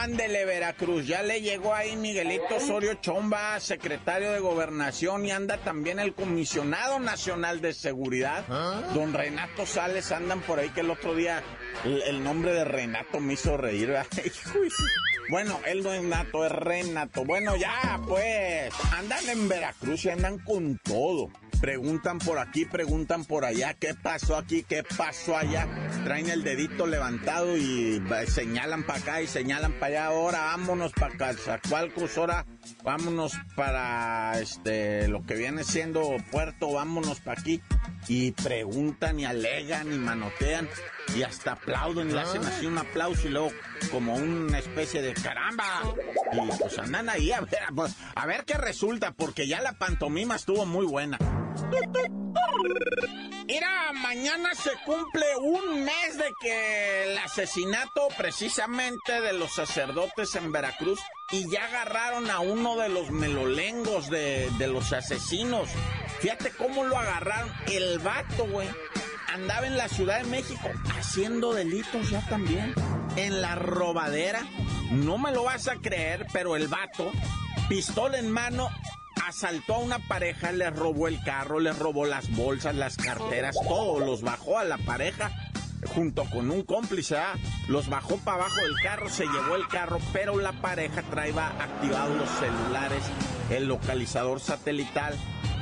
ándele 0.00 0.44
Veracruz, 0.44 1.06
ya 1.06 1.22
le 1.22 1.40
llegó 1.40 1.74
ahí 1.74 1.96
Miguelito 1.96 2.56
Osorio 2.56 2.94
Chomba, 2.94 3.58
secretario 3.60 4.32
de 4.32 4.40
Gobernación, 4.40 5.26
y 5.26 5.30
anda 5.30 5.58
también 5.58 5.98
el 5.98 6.14
comisionado 6.14 7.00
nacional 7.00 7.60
de 7.60 7.72
seguridad, 7.72 8.46
don 8.94 9.12
Renato 9.12 9.66
Sales, 9.66 10.12
andan 10.12 10.40
por 10.42 10.58
ahí 10.58 10.70
que 10.70 10.80
el 10.80 10.90
otro 10.90 11.14
día 11.14 11.42
el, 11.84 12.02
el 12.02 12.22
nombre 12.22 12.52
de 12.52 12.64
Renato 12.64 13.20
me 13.20 13.34
hizo 13.34 13.56
reír. 13.56 13.88
¿verdad? 13.88 14.06
Hijo 14.24 14.58
Bueno, 15.30 15.60
él 15.66 15.82
no 15.82 15.92
es 15.92 16.02
Nato, 16.02 16.46
es 16.46 16.52
Renato. 16.52 17.24
Bueno, 17.24 17.54
ya, 17.56 18.00
pues, 18.06 18.72
andan 18.92 19.28
en 19.28 19.48
Veracruz 19.48 20.04
y 20.06 20.10
andan 20.10 20.38
con 20.38 20.78
todo. 20.78 21.30
preguntan 21.60 22.18
por 22.18 22.38
aquí, 22.38 22.64
preguntan 22.64 23.24
por 23.24 23.44
allá, 23.44 23.74
¿qué 23.74 23.94
pasó 23.94 24.36
aquí? 24.36 24.62
¿Qué 24.62 24.82
pasó 24.96 25.36
allá? 25.36 25.66
Traen 26.04 26.30
el 26.30 26.44
dedito 26.44 26.86
levantado 26.86 27.56
y 27.56 28.02
señalan 28.26 28.84
para 28.84 29.00
acá 29.00 29.22
y 29.22 29.26
señalan 29.26 29.72
para 29.72 29.86
allá. 29.86 30.06
Ahora 30.06 30.38
vámonos 30.44 30.92
para 30.92 31.16
Cazacualcos, 31.16 32.16
ahora 32.16 32.46
vámonos 32.84 33.32
para 33.56 34.38
este 34.40 35.08
lo 35.08 35.24
que 35.24 35.34
viene 35.34 35.64
siendo 35.64 36.16
Puerto, 36.30 36.72
vámonos 36.72 37.20
para 37.20 37.40
aquí. 37.40 37.60
Y 38.06 38.32
preguntan 38.32 39.20
y 39.20 39.24
alegan 39.24 39.92
y 39.92 39.98
manotean 39.98 40.68
y 41.14 41.22
hasta 41.22 41.52
aplauden 41.52 42.10
y 42.10 42.18
hacen 42.18 42.44
así 42.44 42.66
un 42.66 42.78
aplauso 42.78 43.28
y 43.28 43.30
luego 43.30 43.50
como 43.90 44.14
una 44.14 44.58
especie 44.58 45.02
de 45.02 45.14
caramba. 45.14 45.82
Y 46.32 46.58
pues 46.58 46.78
andan 46.78 47.08
ahí 47.08 47.32
a 47.32 47.40
ver, 47.40 47.60
pues, 47.74 47.94
a 48.14 48.26
ver 48.26 48.44
qué 48.44 48.54
resulta, 48.54 49.12
porque 49.12 49.46
ya 49.46 49.60
la 49.60 49.72
pantomima 49.72 50.36
estuvo 50.36 50.66
muy 50.66 50.86
buena. 50.86 51.18
Mira, 53.46 53.92
mañana 53.94 54.54
se 54.54 54.70
cumple 54.84 55.24
un 55.40 55.84
mes 55.84 56.18
de 56.18 56.30
que 56.40 57.04
el 57.04 57.18
asesinato 57.18 58.08
precisamente 58.16 59.20
de 59.22 59.32
los 59.32 59.54
sacerdotes 59.54 60.34
en 60.34 60.52
Veracruz 60.52 61.00
y 61.30 61.50
ya 61.50 61.64
agarraron 61.64 62.30
a 62.30 62.40
uno 62.40 62.76
de 62.76 62.90
los 62.90 63.10
melolengos 63.10 64.10
de 64.10 64.68
los 64.70 64.92
asesinos. 64.92 65.70
Fíjate 66.20 66.50
cómo 66.50 66.84
lo 66.84 66.98
agarraron. 66.98 67.50
El 67.70 67.98
vato, 68.00 68.46
güey, 68.46 68.68
andaba 69.32 69.66
en 69.66 69.76
la 69.76 69.88
Ciudad 69.88 70.22
de 70.22 70.28
México 70.28 70.68
haciendo 70.98 71.54
delitos 71.54 72.10
ya 72.10 72.26
también. 72.28 72.74
En 73.16 73.40
la 73.40 73.54
robadera. 73.54 74.42
No 74.90 75.18
me 75.18 75.32
lo 75.32 75.44
vas 75.44 75.68
a 75.68 75.76
creer, 75.76 76.26
pero 76.32 76.56
el 76.56 76.66
vato, 76.68 77.12
pistola 77.68 78.18
en 78.18 78.30
mano, 78.30 78.70
asaltó 79.26 79.74
a 79.74 79.78
una 79.78 79.98
pareja, 79.98 80.50
le 80.52 80.70
robó 80.70 81.08
el 81.08 81.22
carro, 81.22 81.60
le 81.60 81.72
robó 81.72 82.06
las 82.06 82.30
bolsas, 82.34 82.74
las 82.74 82.96
carteras, 82.96 83.54
todo, 83.68 84.00
los 84.00 84.22
bajó 84.22 84.58
a 84.58 84.64
la 84.64 84.78
pareja 84.78 85.30
junto 85.94 86.24
con 86.24 86.50
un 86.50 86.62
cómplice, 86.62 87.18
¿ah? 87.18 87.34
los 87.68 87.88
bajó 87.88 88.16
para 88.18 88.38
abajo 88.38 88.60
del 88.62 88.74
carro, 88.82 89.08
se 89.08 89.26
llevó 89.26 89.56
el 89.56 89.68
carro, 89.68 89.98
pero 90.12 90.38
la 90.38 90.52
pareja 90.52 91.02
traía 91.02 91.48
activados 91.48 92.16
los 92.16 92.28
celulares, 92.30 93.02
el 93.50 93.68
localizador 93.68 94.40
satelital 94.40 95.14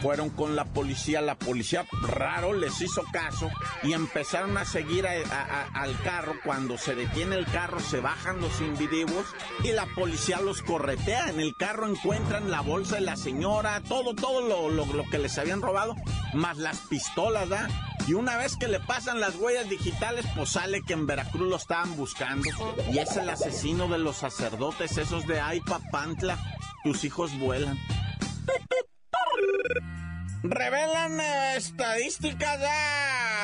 fueron 0.06 0.30
con 0.30 0.54
la 0.54 0.64
policía, 0.64 1.20
la 1.20 1.34
policía 1.34 1.84
raro 2.00 2.52
les 2.52 2.80
hizo 2.80 3.02
caso 3.12 3.50
y 3.82 3.92
empezaron 3.92 4.56
a 4.56 4.64
seguir 4.64 5.04
al 5.04 6.00
carro. 6.04 6.34
Cuando 6.44 6.78
se 6.78 6.94
detiene 6.94 7.34
el 7.34 7.44
carro 7.44 7.80
se 7.80 7.98
bajan 7.98 8.40
los 8.40 8.60
individuos 8.60 9.26
y 9.64 9.72
la 9.72 9.84
policía 9.96 10.40
los 10.40 10.62
corretea. 10.62 11.30
En 11.30 11.40
el 11.40 11.56
carro 11.56 11.88
encuentran 11.88 12.52
la 12.52 12.60
bolsa 12.60 12.94
de 12.94 13.00
la 13.00 13.16
señora, 13.16 13.80
todo, 13.80 14.14
todo 14.14 14.42
lo, 14.42 14.70
lo, 14.70 15.02
que 15.10 15.18
les 15.18 15.38
habían 15.38 15.60
robado, 15.60 15.96
más 16.34 16.56
las 16.58 16.78
pistolas, 16.82 17.48
¿da? 17.48 17.68
Y 18.06 18.14
una 18.14 18.36
vez 18.36 18.56
que 18.56 18.68
le 18.68 18.78
pasan 18.78 19.18
las 19.18 19.34
huellas 19.34 19.68
digitales, 19.68 20.25
pues 20.36 20.50
sale 20.50 20.82
que 20.82 20.92
en 20.92 21.08
Veracruz 21.08 21.50
lo 21.50 21.56
estaban 21.56 21.96
buscando. 21.96 22.48
Y 22.92 22.98
es 22.98 23.16
el 23.16 23.28
asesino 23.28 23.88
de 23.88 23.98
los 23.98 24.18
sacerdotes, 24.18 24.98
esos 24.98 25.26
de 25.26 25.40
Ay 25.40 25.60
Papantla. 25.62 26.38
Tus 26.84 27.02
hijos 27.02 27.36
vuelan. 27.40 27.76
Revelan 30.48 31.20
estadísticas 31.56 32.60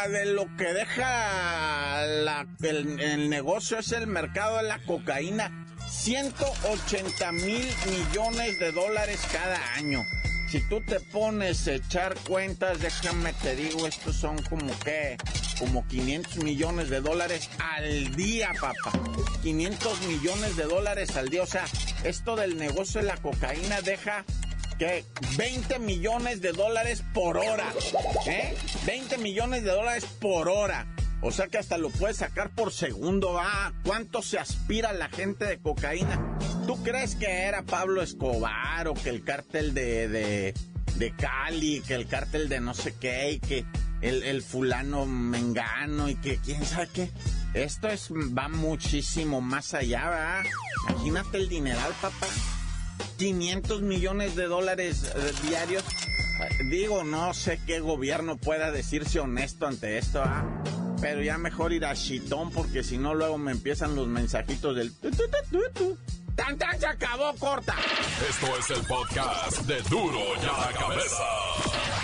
de 0.09 0.27
lo 0.27 0.47
que 0.57 0.73
deja 0.73 2.05
el, 2.05 3.29
negocio, 3.29 3.81
es 3.81 3.91
el 3.91 4.07
mercado 4.07 4.59
de 4.59 4.65
la 4.65 4.79
cocaína. 4.79 5.67
180 5.89 7.33
mil 7.33 7.67
millones 7.91 8.59
de 8.61 8.71
dólares 8.71 9.21
cada 9.33 9.75
año. 9.75 10.05
Si 10.49 10.61
tú 10.69 10.81
te 10.83 11.01
pones 11.01 11.67
a 11.67 11.75
echar 11.75 12.15
cuentas, 12.29 12.81
déjame 12.81 13.33
te 13.33 13.57
digo, 13.57 13.87
estos 13.87 14.15
son 14.15 14.41
como 14.43 14.79
que, 14.81 15.17
como 15.59 15.87
500 15.89 16.37
millones 16.45 16.89
de 16.89 17.01
dólares 17.01 17.51
al 17.59 18.15
día, 18.15 18.53
papá. 18.61 18.93
500 19.43 20.03
millones 20.03 20.57
de 20.57 20.65
dólares 20.65 21.17
al 21.17 21.31
día. 21.31 21.43
O 21.43 21.47
sea, 21.47 21.65
esto 22.05 22.37
del 22.37 22.59
negocio 22.59 23.01
de 23.01 23.09
la 23.09 23.17
cocaína 23.17 23.81
deja 23.81 24.25
20 25.37 25.79
millones 25.79 26.41
de 26.41 26.53
dólares 26.53 27.03
por 27.15 27.39
hora. 27.39 27.73
¿Eh? 28.27 28.57
20 28.87 29.19
millones 29.19 29.65
de 29.65 29.71
dólares 29.71 30.05
por 30.21 30.49
hora. 30.49 30.87
O 31.21 31.31
sea 31.31 31.47
que 31.47 31.59
hasta 31.59 31.79
lo 31.79 31.91
puedes 31.91 32.17
sacar 32.17 32.51
por 32.51 32.73
segundo. 32.73 33.39
Ah, 33.39 33.73
¿cuánto 33.85 34.23
se 34.23 34.39
aspira 34.39 34.93
la 34.93 35.09
gente 35.09 35.45
de 35.45 35.59
cocaína? 35.59 36.37
¿Tú 36.67 36.83
crees 36.83 37.15
que 37.15 37.27
era 37.27 37.63
Pablo 37.63 38.03
Escobar 38.03 38.89
o 38.89 38.95
que 38.95 39.11
el 39.11 39.23
cártel 39.23 39.73
de, 39.73 40.09
de, 40.09 40.55
de 40.97 41.15
Cali, 41.15 41.81
que 41.87 41.95
el 41.95 42.09
cártel 42.09 42.49
de 42.49 42.61
no 42.61 42.75
sé 42.75 42.95
qué, 42.99 43.33
y 43.33 43.39
que 43.39 43.65
el, 44.01 44.25
el 44.25 44.43
fulano 44.43 45.07
mengano 45.07 46.09
y 46.09 46.17
que 46.17 46.39
quién 46.39 46.65
sabe 46.67 46.89
qué? 46.93 47.11
Esto 47.55 47.89
es, 47.89 48.11
va 48.11 48.49
muchísimo 48.49 49.41
más 49.41 49.75
allá, 49.75 50.11
¿verdad? 50.11 50.45
Imagínate 50.89 51.37
el 51.37 51.49
dineral, 51.49 51.93
papá. 52.01 52.27
500 53.19 53.83
millones 53.83 54.37
de 54.37 54.47
dólares 54.47 55.13
eh, 55.15 55.33
diarios. 55.47 55.85
Digo, 56.71 57.05
no 57.05 57.35
sé 57.35 57.61
qué 57.67 57.81
gobierno 57.81 58.37
pueda 58.37 58.73
decirse 58.73 59.21
honesto 59.21 59.67
ante 59.67 59.99
esto, 59.99 60.23
¿ah? 60.25 60.45
Pero 61.01 61.23
ya 61.23 61.39
mejor 61.39 61.73
ir 61.73 61.85
a 61.85 61.95
Chitón 61.95 62.51
porque 62.51 62.83
si 62.83 62.99
no 62.99 63.15
luego 63.15 63.39
me 63.39 63.53
empiezan 63.53 63.95
los 63.97 64.07
mensajitos 64.07 64.77
del... 64.77 64.93
¡Tan, 66.35 66.57
tan! 66.57 66.81
Se 66.81 66.87
acabó, 66.87 67.35
corta. 67.39 67.77
Esto 68.29 68.57
es 68.57 68.71
el 68.71 68.87
podcast 68.87 69.59
de 69.63 69.83
Duro 69.83 70.21
ya 70.37 70.53
la 70.53 70.73
cabeza. 70.79 72.02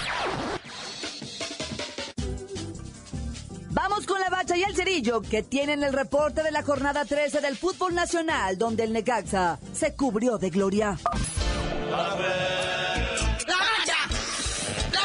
Vamos 3.80 4.06
con 4.06 4.18
la 4.18 4.28
bacha 4.28 4.56
y 4.56 4.64
el 4.64 4.74
cerillo 4.74 5.22
que 5.22 5.44
tienen 5.44 5.84
el 5.84 5.92
reporte 5.92 6.42
de 6.42 6.50
la 6.50 6.64
jornada 6.64 7.04
13 7.04 7.40
del 7.40 7.56
fútbol 7.56 7.94
nacional 7.94 8.58
donde 8.58 8.82
el 8.82 8.92
Necaxa 8.92 9.60
se 9.72 9.94
cubrió 9.94 10.36
de 10.36 10.50
gloria. 10.50 10.98
¡La 11.88 11.96
bacha! 11.96 12.26
¡La 13.46 13.56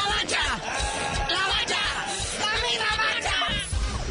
bacha! 0.08 0.42
¡La 1.28 1.46
bacha! 1.46 1.78
la 2.80 2.96
bacha! 2.96 3.36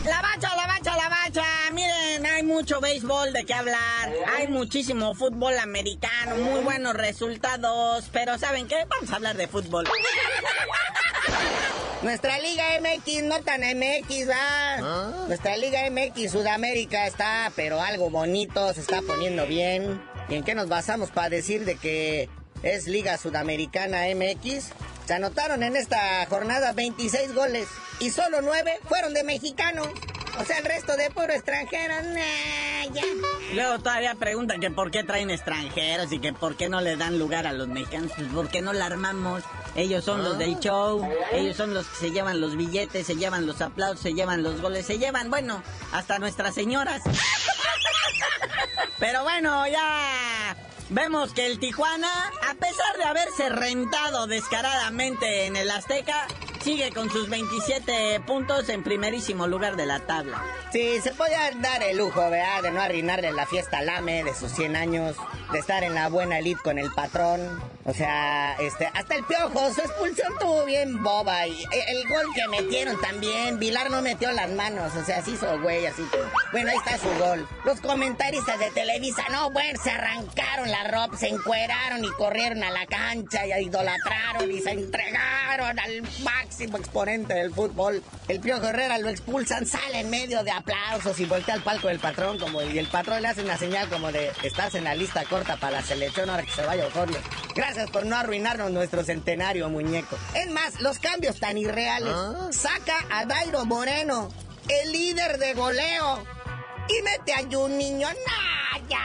La 0.05 0.21
bacha, 0.21 0.55
la 0.55 0.67
bacha, 0.67 0.95
la 0.95 1.09
bacha. 1.09 1.43
Miren, 1.73 2.25
hay 2.25 2.43
mucho 2.43 2.79
béisbol 2.79 3.33
de 3.33 3.43
qué 3.43 3.53
hablar. 3.53 4.13
Hay 4.37 4.47
muchísimo 4.47 5.13
fútbol 5.13 5.59
americano, 5.59 6.37
muy 6.37 6.61
buenos 6.61 6.93
resultados. 6.93 8.05
Pero 8.13 8.37
¿saben 8.37 8.69
qué? 8.69 8.85
Vamos 8.87 9.11
a 9.11 9.15
hablar 9.17 9.35
de 9.35 9.49
fútbol. 9.49 9.85
Nuestra 12.03 12.37
Liga 12.39 12.65
MX 12.81 13.23
no 13.23 13.39
tan 13.41 13.61
MX, 13.61 14.29
¿va? 14.29 14.75
¿Ah? 14.81 15.25
Nuestra 15.27 15.55
Liga 15.55 15.89
MX 15.89 16.31
Sudamérica 16.31 17.07
está, 17.07 17.49
pero 17.55 17.81
algo 17.81 18.09
bonito, 18.09 18.73
se 18.73 18.81
está 18.81 19.01
poniendo 19.01 19.47
bien. 19.47 20.01
¿Y 20.27 20.35
en 20.35 20.43
qué 20.43 20.53
nos 20.53 20.67
basamos 20.67 21.11
para 21.11 21.29
decir 21.29 21.63
de 21.63 21.75
que 21.75 22.29
es 22.61 22.87
Liga 22.87 23.17
Sudamericana 23.17 24.01
MX? 24.13 24.71
Se 25.07 25.13
anotaron 25.13 25.63
en 25.63 25.77
esta 25.77 26.25
jornada 26.25 26.73
26 26.73 27.33
goles 27.33 27.67
y 28.01 28.09
solo 28.09 28.41
9 28.41 28.79
fueron 28.83 29.13
de 29.13 29.23
mexicanos. 29.23 29.87
O 30.39 30.45
sea, 30.45 30.57
el 30.57 30.65
resto 30.65 30.97
de 30.97 31.11
puro 31.11 31.31
extranjero, 31.31 31.93
ya. 32.91 33.03
Luego 33.53 33.79
todavía 33.79 34.15
preguntan 34.15 34.59
que 34.59 34.71
por 34.71 34.89
qué 34.89 35.03
traen 35.03 35.29
extranjeros 35.29 36.11
y 36.11 36.19
que 36.19 36.33
por 36.33 36.55
qué 36.55 36.69
no 36.69 36.81
le 36.81 36.95
dan 36.95 37.19
lugar 37.19 37.45
a 37.45 37.53
los 37.53 37.67
mexicanos. 37.67 38.11
Pues 38.15 38.27
por 38.29 38.49
qué 38.49 38.61
no 38.61 38.73
la 38.73 38.87
armamos. 38.87 39.43
Ellos 39.75 40.03
son 40.03 40.23
los 40.23 40.37
del 40.37 40.59
show, 40.59 41.07
ellos 41.31 41.55
son 41.55 41.73
los 41.73 41.87
que 41.87 41.95
se 41.97 42.11
llevan 42.11 42.41
los 42.41 42.55
billetes, 42.55 43.05
se 43.05 43.15
llevan 43.15 43.45
los 43.45 43.61
aplausos, 43.61 44.01
se 44.01 44.13
llevan 44.13 44.43
los 44.43 44.61
goles, 44.61 44.85
se 44.85 44.99
llevan, 44.99 45.29
bueno, 45.29 45.63
hasta 45.91 46.19
nuestras 46.19 46.53
señoras. 46.53 47.01
Pero 48.99 49.23
bueno, 49.23 49.67
ya 49.67 50.55
vemos 50.89 51.33
que 51.33 51.47
el 51.47 51.59
Tijuana, 51.59 52.31
a 52.49 52.53
pesar 52.53 52.97
de 52.97 53.03
haberse 53.03 53.49
rentado 53.49 54.27
descaradamente 54.27 55.45
en 55.45 55.55
el 55.55 55.69
Azteca, 55.71 56.27
sigue 56.63 56.91
con 56.91 57.09
sus 57.09 57.29
27 57.29 58.21
puntos 58.21 58.69
en 58.69 58.83
primerísimo 58.83 59.47
lugar 59.47 59.75
de 59.75 59.85
la 59.85 59.99
tabla. 59.99 60.41
Sí, 60.71 60.99
se 61.01 61.11
podía 61.11 61.51
dar 61.59 61.83
el 61.83 61.97
lujo, 61.97 62.21
¿verdad? 62.29 62.63
De 62.63 62.71
no 62.71 62.81
arruinarle 62.81 63.31
la 63.33 63.45
fiesta 63.45 63.79
al 63.79 63.89
AME 63.89 64.23
de 64.23 64.33
sus 64.33 64.51
100 64.53 64.75
años, 64.77 65.17
de 65.51 65.59
estar 65.59 65.83
en 65.83 65.93
la 65.93 66.07
buena 66.07 66.39
elite 66.39 66.61
con 66.63 66.79
el 66.79 66.89
patrón. 66.91 67.61
O 67.85 67.93
sea, 67.93 68.55
este, 68.61 68.89
hasta 68.93 69.15
el 69.15 69.25
piojo, 69.25 69.73
su 69.73 69.81
expulsión 69.81 70.33
tuvo 70.39 70.63
bien 70.63 71.03
boba. 71.03 71.45
Y 71.47 71.65
el 71.87 72.07
gol 72.07 72.25
que 72.33 72.47
metieron 72.47 72.99
también, 73.01 73.59
Vilar 73.59 73.91
no 73.91 74.01
metió 74.01 74.31
las 74.31 74.49
manos, 74.51 74.95
o 74.95 75.03
sea, 75.03 75.21
se 75.21 75.31
hizo 75.31 75.59
güey, 75.61 75.85
así 75.85 76.03
Bueno, 76.53 76.69
ahí 76.71 76.77
está 76.77 76.97
su 76.97 77.09
gol. 77.19 77.45
Los 77.65 77.81
comentaristas 77.81 78.57
de 78.57 78.71
Televisa, 78.71 79.23
no, 79.31 79.51
bueno, 79.51 79.77
se 79.83 79.91
arrancaron 79.91 80.71
la 80.71 80.85
ropa, 80.85 81.17
se 81.17 81.27
encueraron 81.27 82.05
y 82.05 82.11
corrieron 82.11 82.63
a 82.63 82.71
la 82.71 82.85
cancha 82.85 83.45
y 83.45 83.65
idolatraron 83.65 84.49
y 84.49 84.61
se 84.61 84.71
entregaron 84.71 85.77
al 85.77 86.01
Max 86.23 86.52
exponente 86.61 87.33
del 87.33 87.53
fútbol. 87.53 88.03
El 88.27 88.39
Pío 88.39 88.57
Herrera 88.57 88.97
lo 88.97 89.09
expulsan, 89.09 89.65
sale 89.65 89.99
en 89.99 90.09
medio 90.09 90.43
de 90.43 90.51
aplausos 90.51 91.19
y 91.19 91.25
voltea 91.25 91.55
al 91.55 91.63
palco 91.63 91.87
del 91.87 91.99
patrón 91.99 92.37
como 92.39 92.61
y 92.61 92.77
el 92.77 92.87
patrón 92.87 93.21
le 93.21 93.27
hace 93.27 93.43
una 93.43 93.57
señal 93.57 93.89
como 93.89 94.11
de 94.11 94.31
estás 94.43 94.75
en 94.75 94.83
la 94.83 94.95
lista 94.95 95.23
corta 95.25 95.57
para 95.57 95.77
la 95.77 95.81
selección 95.81 96.29
ahora 96.29 96.43
que 96.43 96.51
se 96.51 96.65
vaya 96.65 96.87
Osorio. 96.87 97.17
Gracias 97.55 97.89
por 97.89 98.05
no 98.05 98.15
arruinarnos 98.15 98.71
nuestro 98.71 99.03
centenario, 99.03 99.69
muñeco. 99.69 100.17
Es 100.33 100.49
más, 100.51 100.79
los 100.81 100.99
cambios 100.99 101.39
tan 101.39 101.57
irreales. 101.57 102.13
Saca 102.51 103.05
a 103.11 103.25
Dairo 103.25 103.65
Moreno, 103.65 104.29
el 104.69 104.91
líder 104.91 105.37
de 105.37 105.53
goleo, 105.53 106.23
y 106.89 107.01
mete 107.03 107.33
a 107.33 107.43
Juninho 107.49 108.07
Naya. 108.07 108.99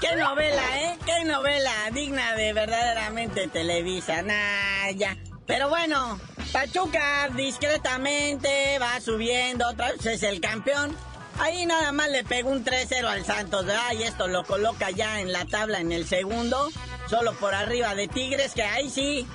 ¡Qué 0.00 0.16
novela, 0.16 0.62
eh! 0.80 0.98
¡Qué 1.06 1.24
novela! 1.24 1.72
Digna 1.92 2.34
de 2.34 2.52
verdaderamente 2.52 3.48
Televisa, 3.48 4.22
Naya. 4.22 5.16
Pero 5.46 5.68
bueno, 5.68 6.20
Pachuca 6.52 7.30
discretamente 7.34 8.78
va 8.78 9.00
subiendo, 9.00 9.66
otra 9.66 9.92
vez 9.92 10.04
es 10.04 10.22
el 10.22 10.40
campeón. 10.40 10.94
Ahí 11.38 11.64
nada 11.64 11.92
más 11.92 12.10
le 12.10 12.24
pegó 12.24 12.50
un 12.50 12.62
3-0 12.62 13.06
al 13.06 13.24
Santos, 13.24 13.64
¿verdad? 13.64 13.92
Y 13.98 14.02
esto 14.02 14.28
lo 14.28 14.44
coloca 14.44 14.90
ya 14.90 15.20
en 15.20 15.32
la 15.32 15.46
tabla 15.46 15.80
en 15.80 15.92
el 15.92 16.06
segundo, 16.06 16.70
solo 17.08 17.32
por 17.34 17.54
arriba 17.54 17.94
de 17.94 18.06
Tigres, 18.06 18.52
que 18.52 18.62
ahí 18.62 18.90
sí, 18.90 19.26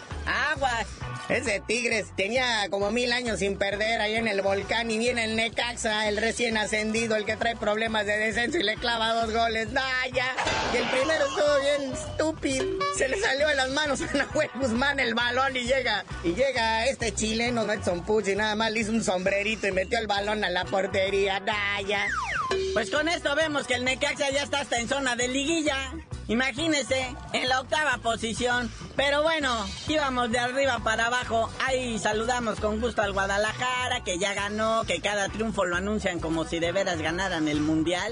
aguas. 0.51 0.85
Ese 1.29 1.61
Tigres 1.65 2.07
tenía 2.15 2.69
como 2.69 2.89
mil 2.89 3.11
años 3.11 3.39
sin 3.39 3.57
perder 3.57 3.99
ahí 3.99 4.15
en 4.15 4.29
el 4.29 4.41
volcán 4.41 4.89
y 4.89 4.97
viene 4.97 5.25
el 5.25 5.35
Necaxa, 5.35 6.07
el 6.07 6.15
recién 6.15 6.55
ascendido, 6.55 7.17
el 7.17 7.25
que 7.25 7.35
trae 7.35 7.57
problemas 7.57 8.05
de 8.05 8.17
descenso 8.17 8.57
y 8.57 8.63
le 8.63 8.75
clava 8.75 9.13
dos 9.13 9.33
goles. 9.33 9.69
¡Naya! 9.71 10.33
Y 10.73 10.77
el 10.77 10.87
primero 10.87 11.25
estuvo 11.25 11.61
bien 11.61 11.91
estúpido. 11.91 12.65
Se 12.97 13.09
le 13.09 13.19
salió 13.19 13.47
de 13.49 13.55
las 13.55 13.69
manos 13.69 14.01
a 14.01 14.13
Nahuel 14.13 14.49
Guzmán 14.55 15.01
el 15.01 15.15
balón 15.15 15.55
y 15.57 15.63
llega, 15.63 16.05
y 16.23 16.33
llega 16.33 16.85
este 16.87 17.13
chileno, 17.13 17.69
Edson 17.71 18.05
Pucci, 18.05 18.35
nada 18.35 18.55
más 18.55 18.71
le 18.71 18.79
hizo 18.79 18.91
un 18.91 19.03
sombrerito 19.03 19.67
y 19.67 19.73
metió 19.73 19.99
el 19.99 20.07
balón 20.07 20.45
a 20.45 20.49
la 20.49 20.63
portería. 20.63 21.41
Pues 22.73 22.91
con 22.91 23.07
esto 23.07 23.35
vemos 23.35 23.67
que 23.67 23.75
el 23.75 23.83
Necaxa 23.83 24.29
ya 24.29 24.43
está 24.43 24.61
hasta 24.61 24.77
en 24.77 24.87
zona 24.87 25.15
de 25.15 25.27
liguilla. 25.27 25.93
Imagínese, 26.27 27.15
en 27.31 27.47
la 27.47 27.61
octava 27.61 27.97
posición. 27.99 28.69
Pero 28.97 29.23
bueno, 29.23 29.65
íbamos 29.87 30.29
de 30.31 30.39
arriba 30.39 30.79
para 30.83 31.07
abajo. 31.07 31.49
Ahí 31.65 31.97
saludamos 31.99 32.59
con 32.59 32.81
gusto 32.81 33.01
al 33.01 33.13
Guadalajara, 33.13 34.03
que 34.03 34.19
ya 34.19 34.33
ganó, 34.33 34.83
que 34.85 34.99
cada 34.99 35.29
triunfo 35.29 35.65
lo 35.65 35.77
anuncian 35.77 36.19
como 36.19 36.45
si 36.45 36.59
de 36.59 36.73
veras 36.73 37.01
ganaran 37.01 37.47
el 37.47 37.61
Mundial. 37.61 38.11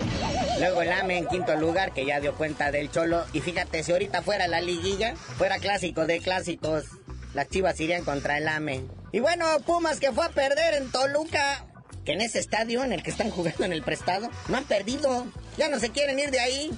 Luego 0.60 0.82
el 0.82 0.94
AME 0.94 1.18
en 1.18 1.28
quinto 1.28 1.56
lugar, 1.56 1.94
que 1.94 2.06
ya 2.06 2.22
dio 2.22 2.36
cuenta 2.36 2.72
del 2.72 2.90
Cholo. 2.90 3.26
Y 3.34 3.42
fíjate, 3.42 3.84
si 3.84 3.92
ahorita 3.92 4.22
fuera 4.22 4.48
la 4.48 4.62
liguilla, 4.62 5.16
fuera 5.38 5.60
clásico 5.60 6.06
de 6.06 6.20
clásicos, 6.22 6.86
las 7.34 7.50
chivas 7.50 7.80
irían 7.82 8.06
contra 8.06 8.38
el 8.38 8.48
AME. 8.48 8.86
Y 9.12 9.20
bueno, 9.20 9.46
Pumas 9.66 10.00
que 10.00 10.14
fue 10.14 10.26
a 10.26 10.30
perder 10.30 10.76
en 10.76 10.90
Toluca. 10.90 11.66
Que 12.06 12.14
en 12.14 12.22
ese 12.22 12.40
estadio 12.40 12.84
en 12.84 12.94
el 12.94 13.04
que 13.04 13.10
están 13.10 13.32
jugando 13.32 13.66
en 13.66 13.74
el 13.74 13.82
prestado, 13.82 14.30
no 14.48 14.58
han 14.58 14.66
perdido. 14.66 15.26
Ya 15.58 15.70
no 15.70 15.80
se 15.80 15.90
quieren 15.90 16.20
ir 16.20 16.32
de 16.32 16.40
ahí. 16.40 16.72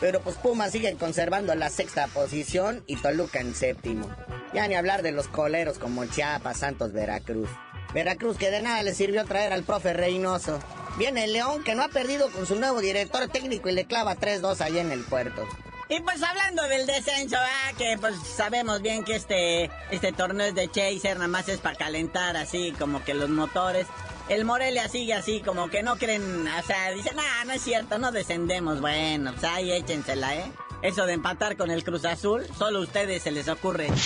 Pero 0.00 0.20
pues 0.20 0.36
Pumas 0.36 0.72
siguen 0.72 0.96
conservando 0.96 1.54
la 1.54 1.70
sexta 1.70 2.08
posición 2.08 2.82
y 2.86 2.96
Toluca 2.96 3.40
en 3.40 3.54
séptimo. 3.54 4.10
Ya 4.52 4.66
ni 4.66 4.74
hablar 4.74 5.02
de 5.02 5.12
los 5.12 5.28
coleros 5.28 5.78
como 5.78 6.04
Chiapas, 6.06 6.58
Santos, 6.58 6.92
Veracruz. 6.92 7.48
Veracruz 7.94 8.36
que 8.36 8.50
de 8.50 8.62
nada 8.62 8.82
le 8.82 8.94
sirvió 8.94 9.24
traer 9.26 9.52
al 9.52 9.62
profe 9.62 9.92
Reynoso. 9.92 10.58
Viene 10.98 11.24
el 11.24 11.34
León 11.34 11.62
que 11.62 11.74
no 11.74 11.82
ha 11.82 11.88
perdido 11.88 12.30
con 12.32 12.46
su 12.46 12.56
nuevo 12.56 12.80
director 12.80 13.28
técnico 13.28 13.68
y 13.68 13.72
le 13.72 13.84
clava 13.84 14.16
3-2 14.16 14.60
allá 14.60 14.80
en 14.80 14.92
el 14.92 15.04
puerto. 15.04 15.46
Y 15.88 16.00
pues 16.00 16.22
hablando 16.22 16.62
del 16.68 16.86
descenso, 16.86 17.36
ah, 17.38 17.72
que 17.76 17.98
pues 18.00 18.14
sabemos 18.34 18.80
bien 18.80 19.04
que 19.04 19.14
este, 19.14 19.70
este 19.90 20.12
torneo 20.12 20.46
es 20.46 20.54
de 20.54 20.70
Chaser, 20.70 21.16
nada 21.16 21.28
más 21.28 21.48
es 21.48 21.60
para 21.60 21.76
calentar 21.76 22.36
así 22.36 22.72
como 22.78 23.04
que 23.04 23.12
los 23.12 23.28
motores. 23.28 23.86
El 24.28 24.44
Morelia 24.44 24.88
sigue 24.88 25.14
así, 25.14 25.40
como 25.40 25.68
que 25.68 25.82
no 25.82 25.96
creen, 25.96 26.46
o 26.48 26.62
sea, 26.66 26.90
dicen, 26.90 27.16
ah, 27.18 27.44
no 27.44 27.52
es 27.52 27.62
cierto, 27.62 27.98
no 27.98 28.12
descendemos. 28.12 28.80
Bueno, 28.80 29.32
pues 29.32 29.44
ahí 29.44 29.72
échensela, 29.72 30.34
¿eh? 30.34 30.52
Eso 30.82 31.06
de 31.06 31.12
empatar 31.12 31.56
con 31.56 31.70
el 31.70 31.84
Cruz 31.84 32.04
Azul, 32.04 32.46
solo 32.58 32.78
a 32.78 32.82
ustedes 32.82 33.22
se 33.22 33.30
les 33.30 33.48
ocurre. 33.48 33.88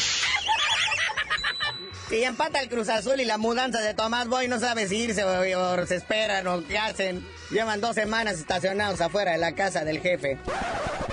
Si 2.09 2.23
empata 2.23 2.61
el 2.61 2.69
Cruz 2.69 2.89
Azul 2.89 3.21
y 3.21 3.25
la 3.25 3.37
mudanza 3.37 3.81
de 3.81 3.93
Tomás 3.93 4.29
Boy 4.29 4.47
no 4.47 4.61
sabe 4.61 4.87
si 4.87 4.97
irse 4.97 5.25
o, 5.25 5.41
o 5.61 5.87
se 5.87 5.97
esperan 5.97 6.47
o 6.47 6.65
qué 6.65 6.79
hacen. 6.79 7.27
Llevan 7.51 7.81
dos 7.81 7.97
semanas 7.97 8.39
estacionados 8.39 9.01
afuera 9.01 9.33
de 9.33 9.39
la 9.39 9.57
casa 9.57 9.85
del 9.85 10.01
jefe. 10.01 10.39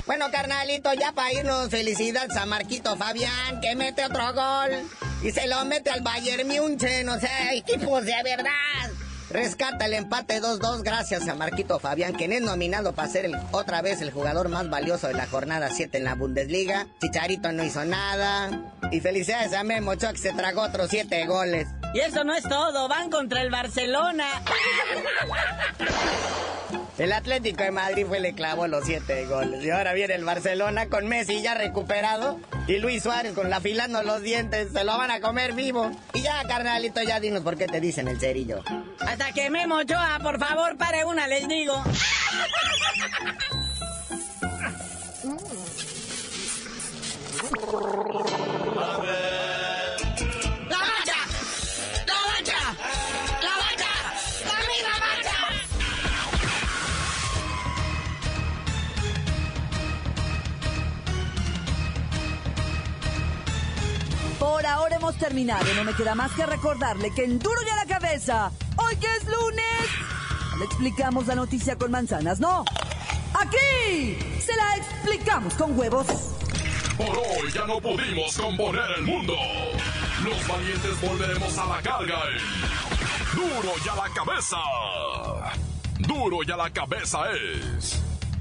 Bueno, 0.06 0.30
carnalito, 0.32 0.94
ya 0.94 1.12
para 1.12 1.34
irnos, 1.34 1.70
felicidades 1.70 2.38
a 2.38 2.46
Marquito 2.46 2.96
Fabián, 2.96 3.60
que 3.60 3.76
mete 3.76 4.06
otro 4.06 4.34
gol. 4.34 4.70
Y 5.24 5.32
se 5.32 5.48
lo 5.48 5.64
mete 5.66 5.90
al 5.90 6.02
Bayern 6.02 6.48
München, 6.48 7.08
o 7.10 7.20
sea, 7.20 7.54
equipos 7.54 8.06
de 8.06 8.14
verdad. 8.24 8.52
Rescata 9.30 9.86
el 9.86 9.94
empate 9.94 10.42
2-2 10.42 10.84
gracias 10.84 11.28
a 11.28 11.34
Marquito 11.34 11.80
Fabián, 11.80 12.14
quien 12.14 12.34
es 12.34 12.42
nominado 12.42 12.94
para 12.94 13.08
ser 13.08 13.26
el- 13.26 13.38
otra 13.52 13.82
vez 13.82 14.02
el 14.02 14.12
jugador 14.12 14.50
más 14.50 14.70
valioso 14.70 15.08
de 15.08 15.14
la 15.16 15.26
jornada 15.26 15.70
7 15.72 15.98
en 15.98 16.04
la 16.04 16.14
Bundesliga. 16.16 16.88
Chicharito 17.02 17.52
no 17.52 17.64
hizo 17.64 17.84
nada. 17.86 18.52
Y 18.92 19.00
felicidades 19.00 19.54
a 19.54 19.64
Memo 19.64 19.92
Ochoa, 19.92 20.12
que 20.12 20.20
se 20.20 20.34
tragó 20.34 20.62
otros 20.62 20.90
7 20.92 21.26
goles. 21.26 21.68
Y 21.96 22.02
eso 22.02 22.24
no 22.26 22.36
es 22.36 22.44
todo, 22.44 22.88
van 22.90 23.10
contra 23.10 23.42
el 23.42 23.50
Barcelona. 23.50 24.26
El 26.98 27.12
Atlético 27.12 27.64
de 27.64 27.72
Madrid 27.72 28.06
fue 28.08 28.18
el 28.18 28.24
que 28.24 28.36
clavó 28.36 28.68
los 28.68 28.86
7 28.86 29.26
goles. 29.26 29.64
Y 29.64 29.72
ahora 29.72 29.94
viene 29.94 30.14
el 30.14 30.26
Barcelona 30.26 30.90
con 30.90 31.08
Messi 31.08 31.42
ya 31.42 31.56
recuperado. 31.56 32.40
Y 32.68 32.78
Luis 32.78 33.04
Suárez 33.04 33.34
con 33.34 33.50
la 33.50 33.58
afilando 33.58 34.04
los 34.04 34.22
dientes. 34.22 34.72
Se 34.72 34.84
lo 34.84 34.98
van 34.98 35.10
a 35.10 35.20
comer 35.20 35.54
vivo. 35.54 35.92
Y 36.14 36.22
ya, 36.22 36.44
carnalito, 36.48 37.02
ya 37.02 37.20
dinos 37.20 37.42
por 37.42 37.58
qué 37.58 37.66
te 37.66 37.82
dicen 37.82 38.08
el 38.08 38.20
cerillo. 38.20 38.62
Hasta 39.00 39.32
que 39.32 39.50
Memo 39.50 39.78
Ochoa, 39.78 40.20
por 40.22 40.40
favor, 40.40 40.78
pare 40.78 41.04
una, 41.04 41.28
les 41.28 41.48
digo. 41.48 41.84
hemos 65.04 65.18
terminado. 65.18 65.66
No 65.76 65.84
me 65.84 65.94
queda 65.94 66.16
más 66.16 66.32
que 66.32 66.46
recordarle 66.46 67.14
que 67.14 67.26
en 67.26 67.38
Duro 67.38 67.62
y 67.66 67.70
a 67.70 67.76
la 67.76 67.86
cabeza, 67.86 68.52
hoy 68.78 68.96
que 68.96 69.08
es 69.08 69.26
lunes, 69.26 69.90
le 70.58 70.66
explicamos 70.66 71.28
la 71.28 71.36
noticia 71.36 71.78
con 71.78 71.92
manzanas, 71.92 72.40
no. 72.40 72.64
Aquí 73.34 74.18
se 74.40 74.56
la 74.56 74.78
explicamos 74.78 75.56
con 75.56 75.78
huevos. 75.78 76.08
Por 76.96 77.10
hoy 77.10 77.52
ya 77.54 77.66
no 77.66 77.82
pudimos 77.82 78.38
componer 78.38 78.90
el 78.98 79.04
mundo. 79.04 79.34
Los 80.24 80.48
valientes 80.48 81.02
volveremos 81.02 81.58
a 81.58 81.66
la 81.66 81.82
carga 81.82 82.20
en 82.30 83.36
Duro 83.36 83.74
y 83.84 83.90
a 83.90 83.96
la 83.96 84.14
cabeza. 84.14 84.58
Duro 86.00 86.38
y 86.48 86.52
a 86.52 86.56
la 86.56 86.70
cabeza 86.70 87.20
es 87.32 88.02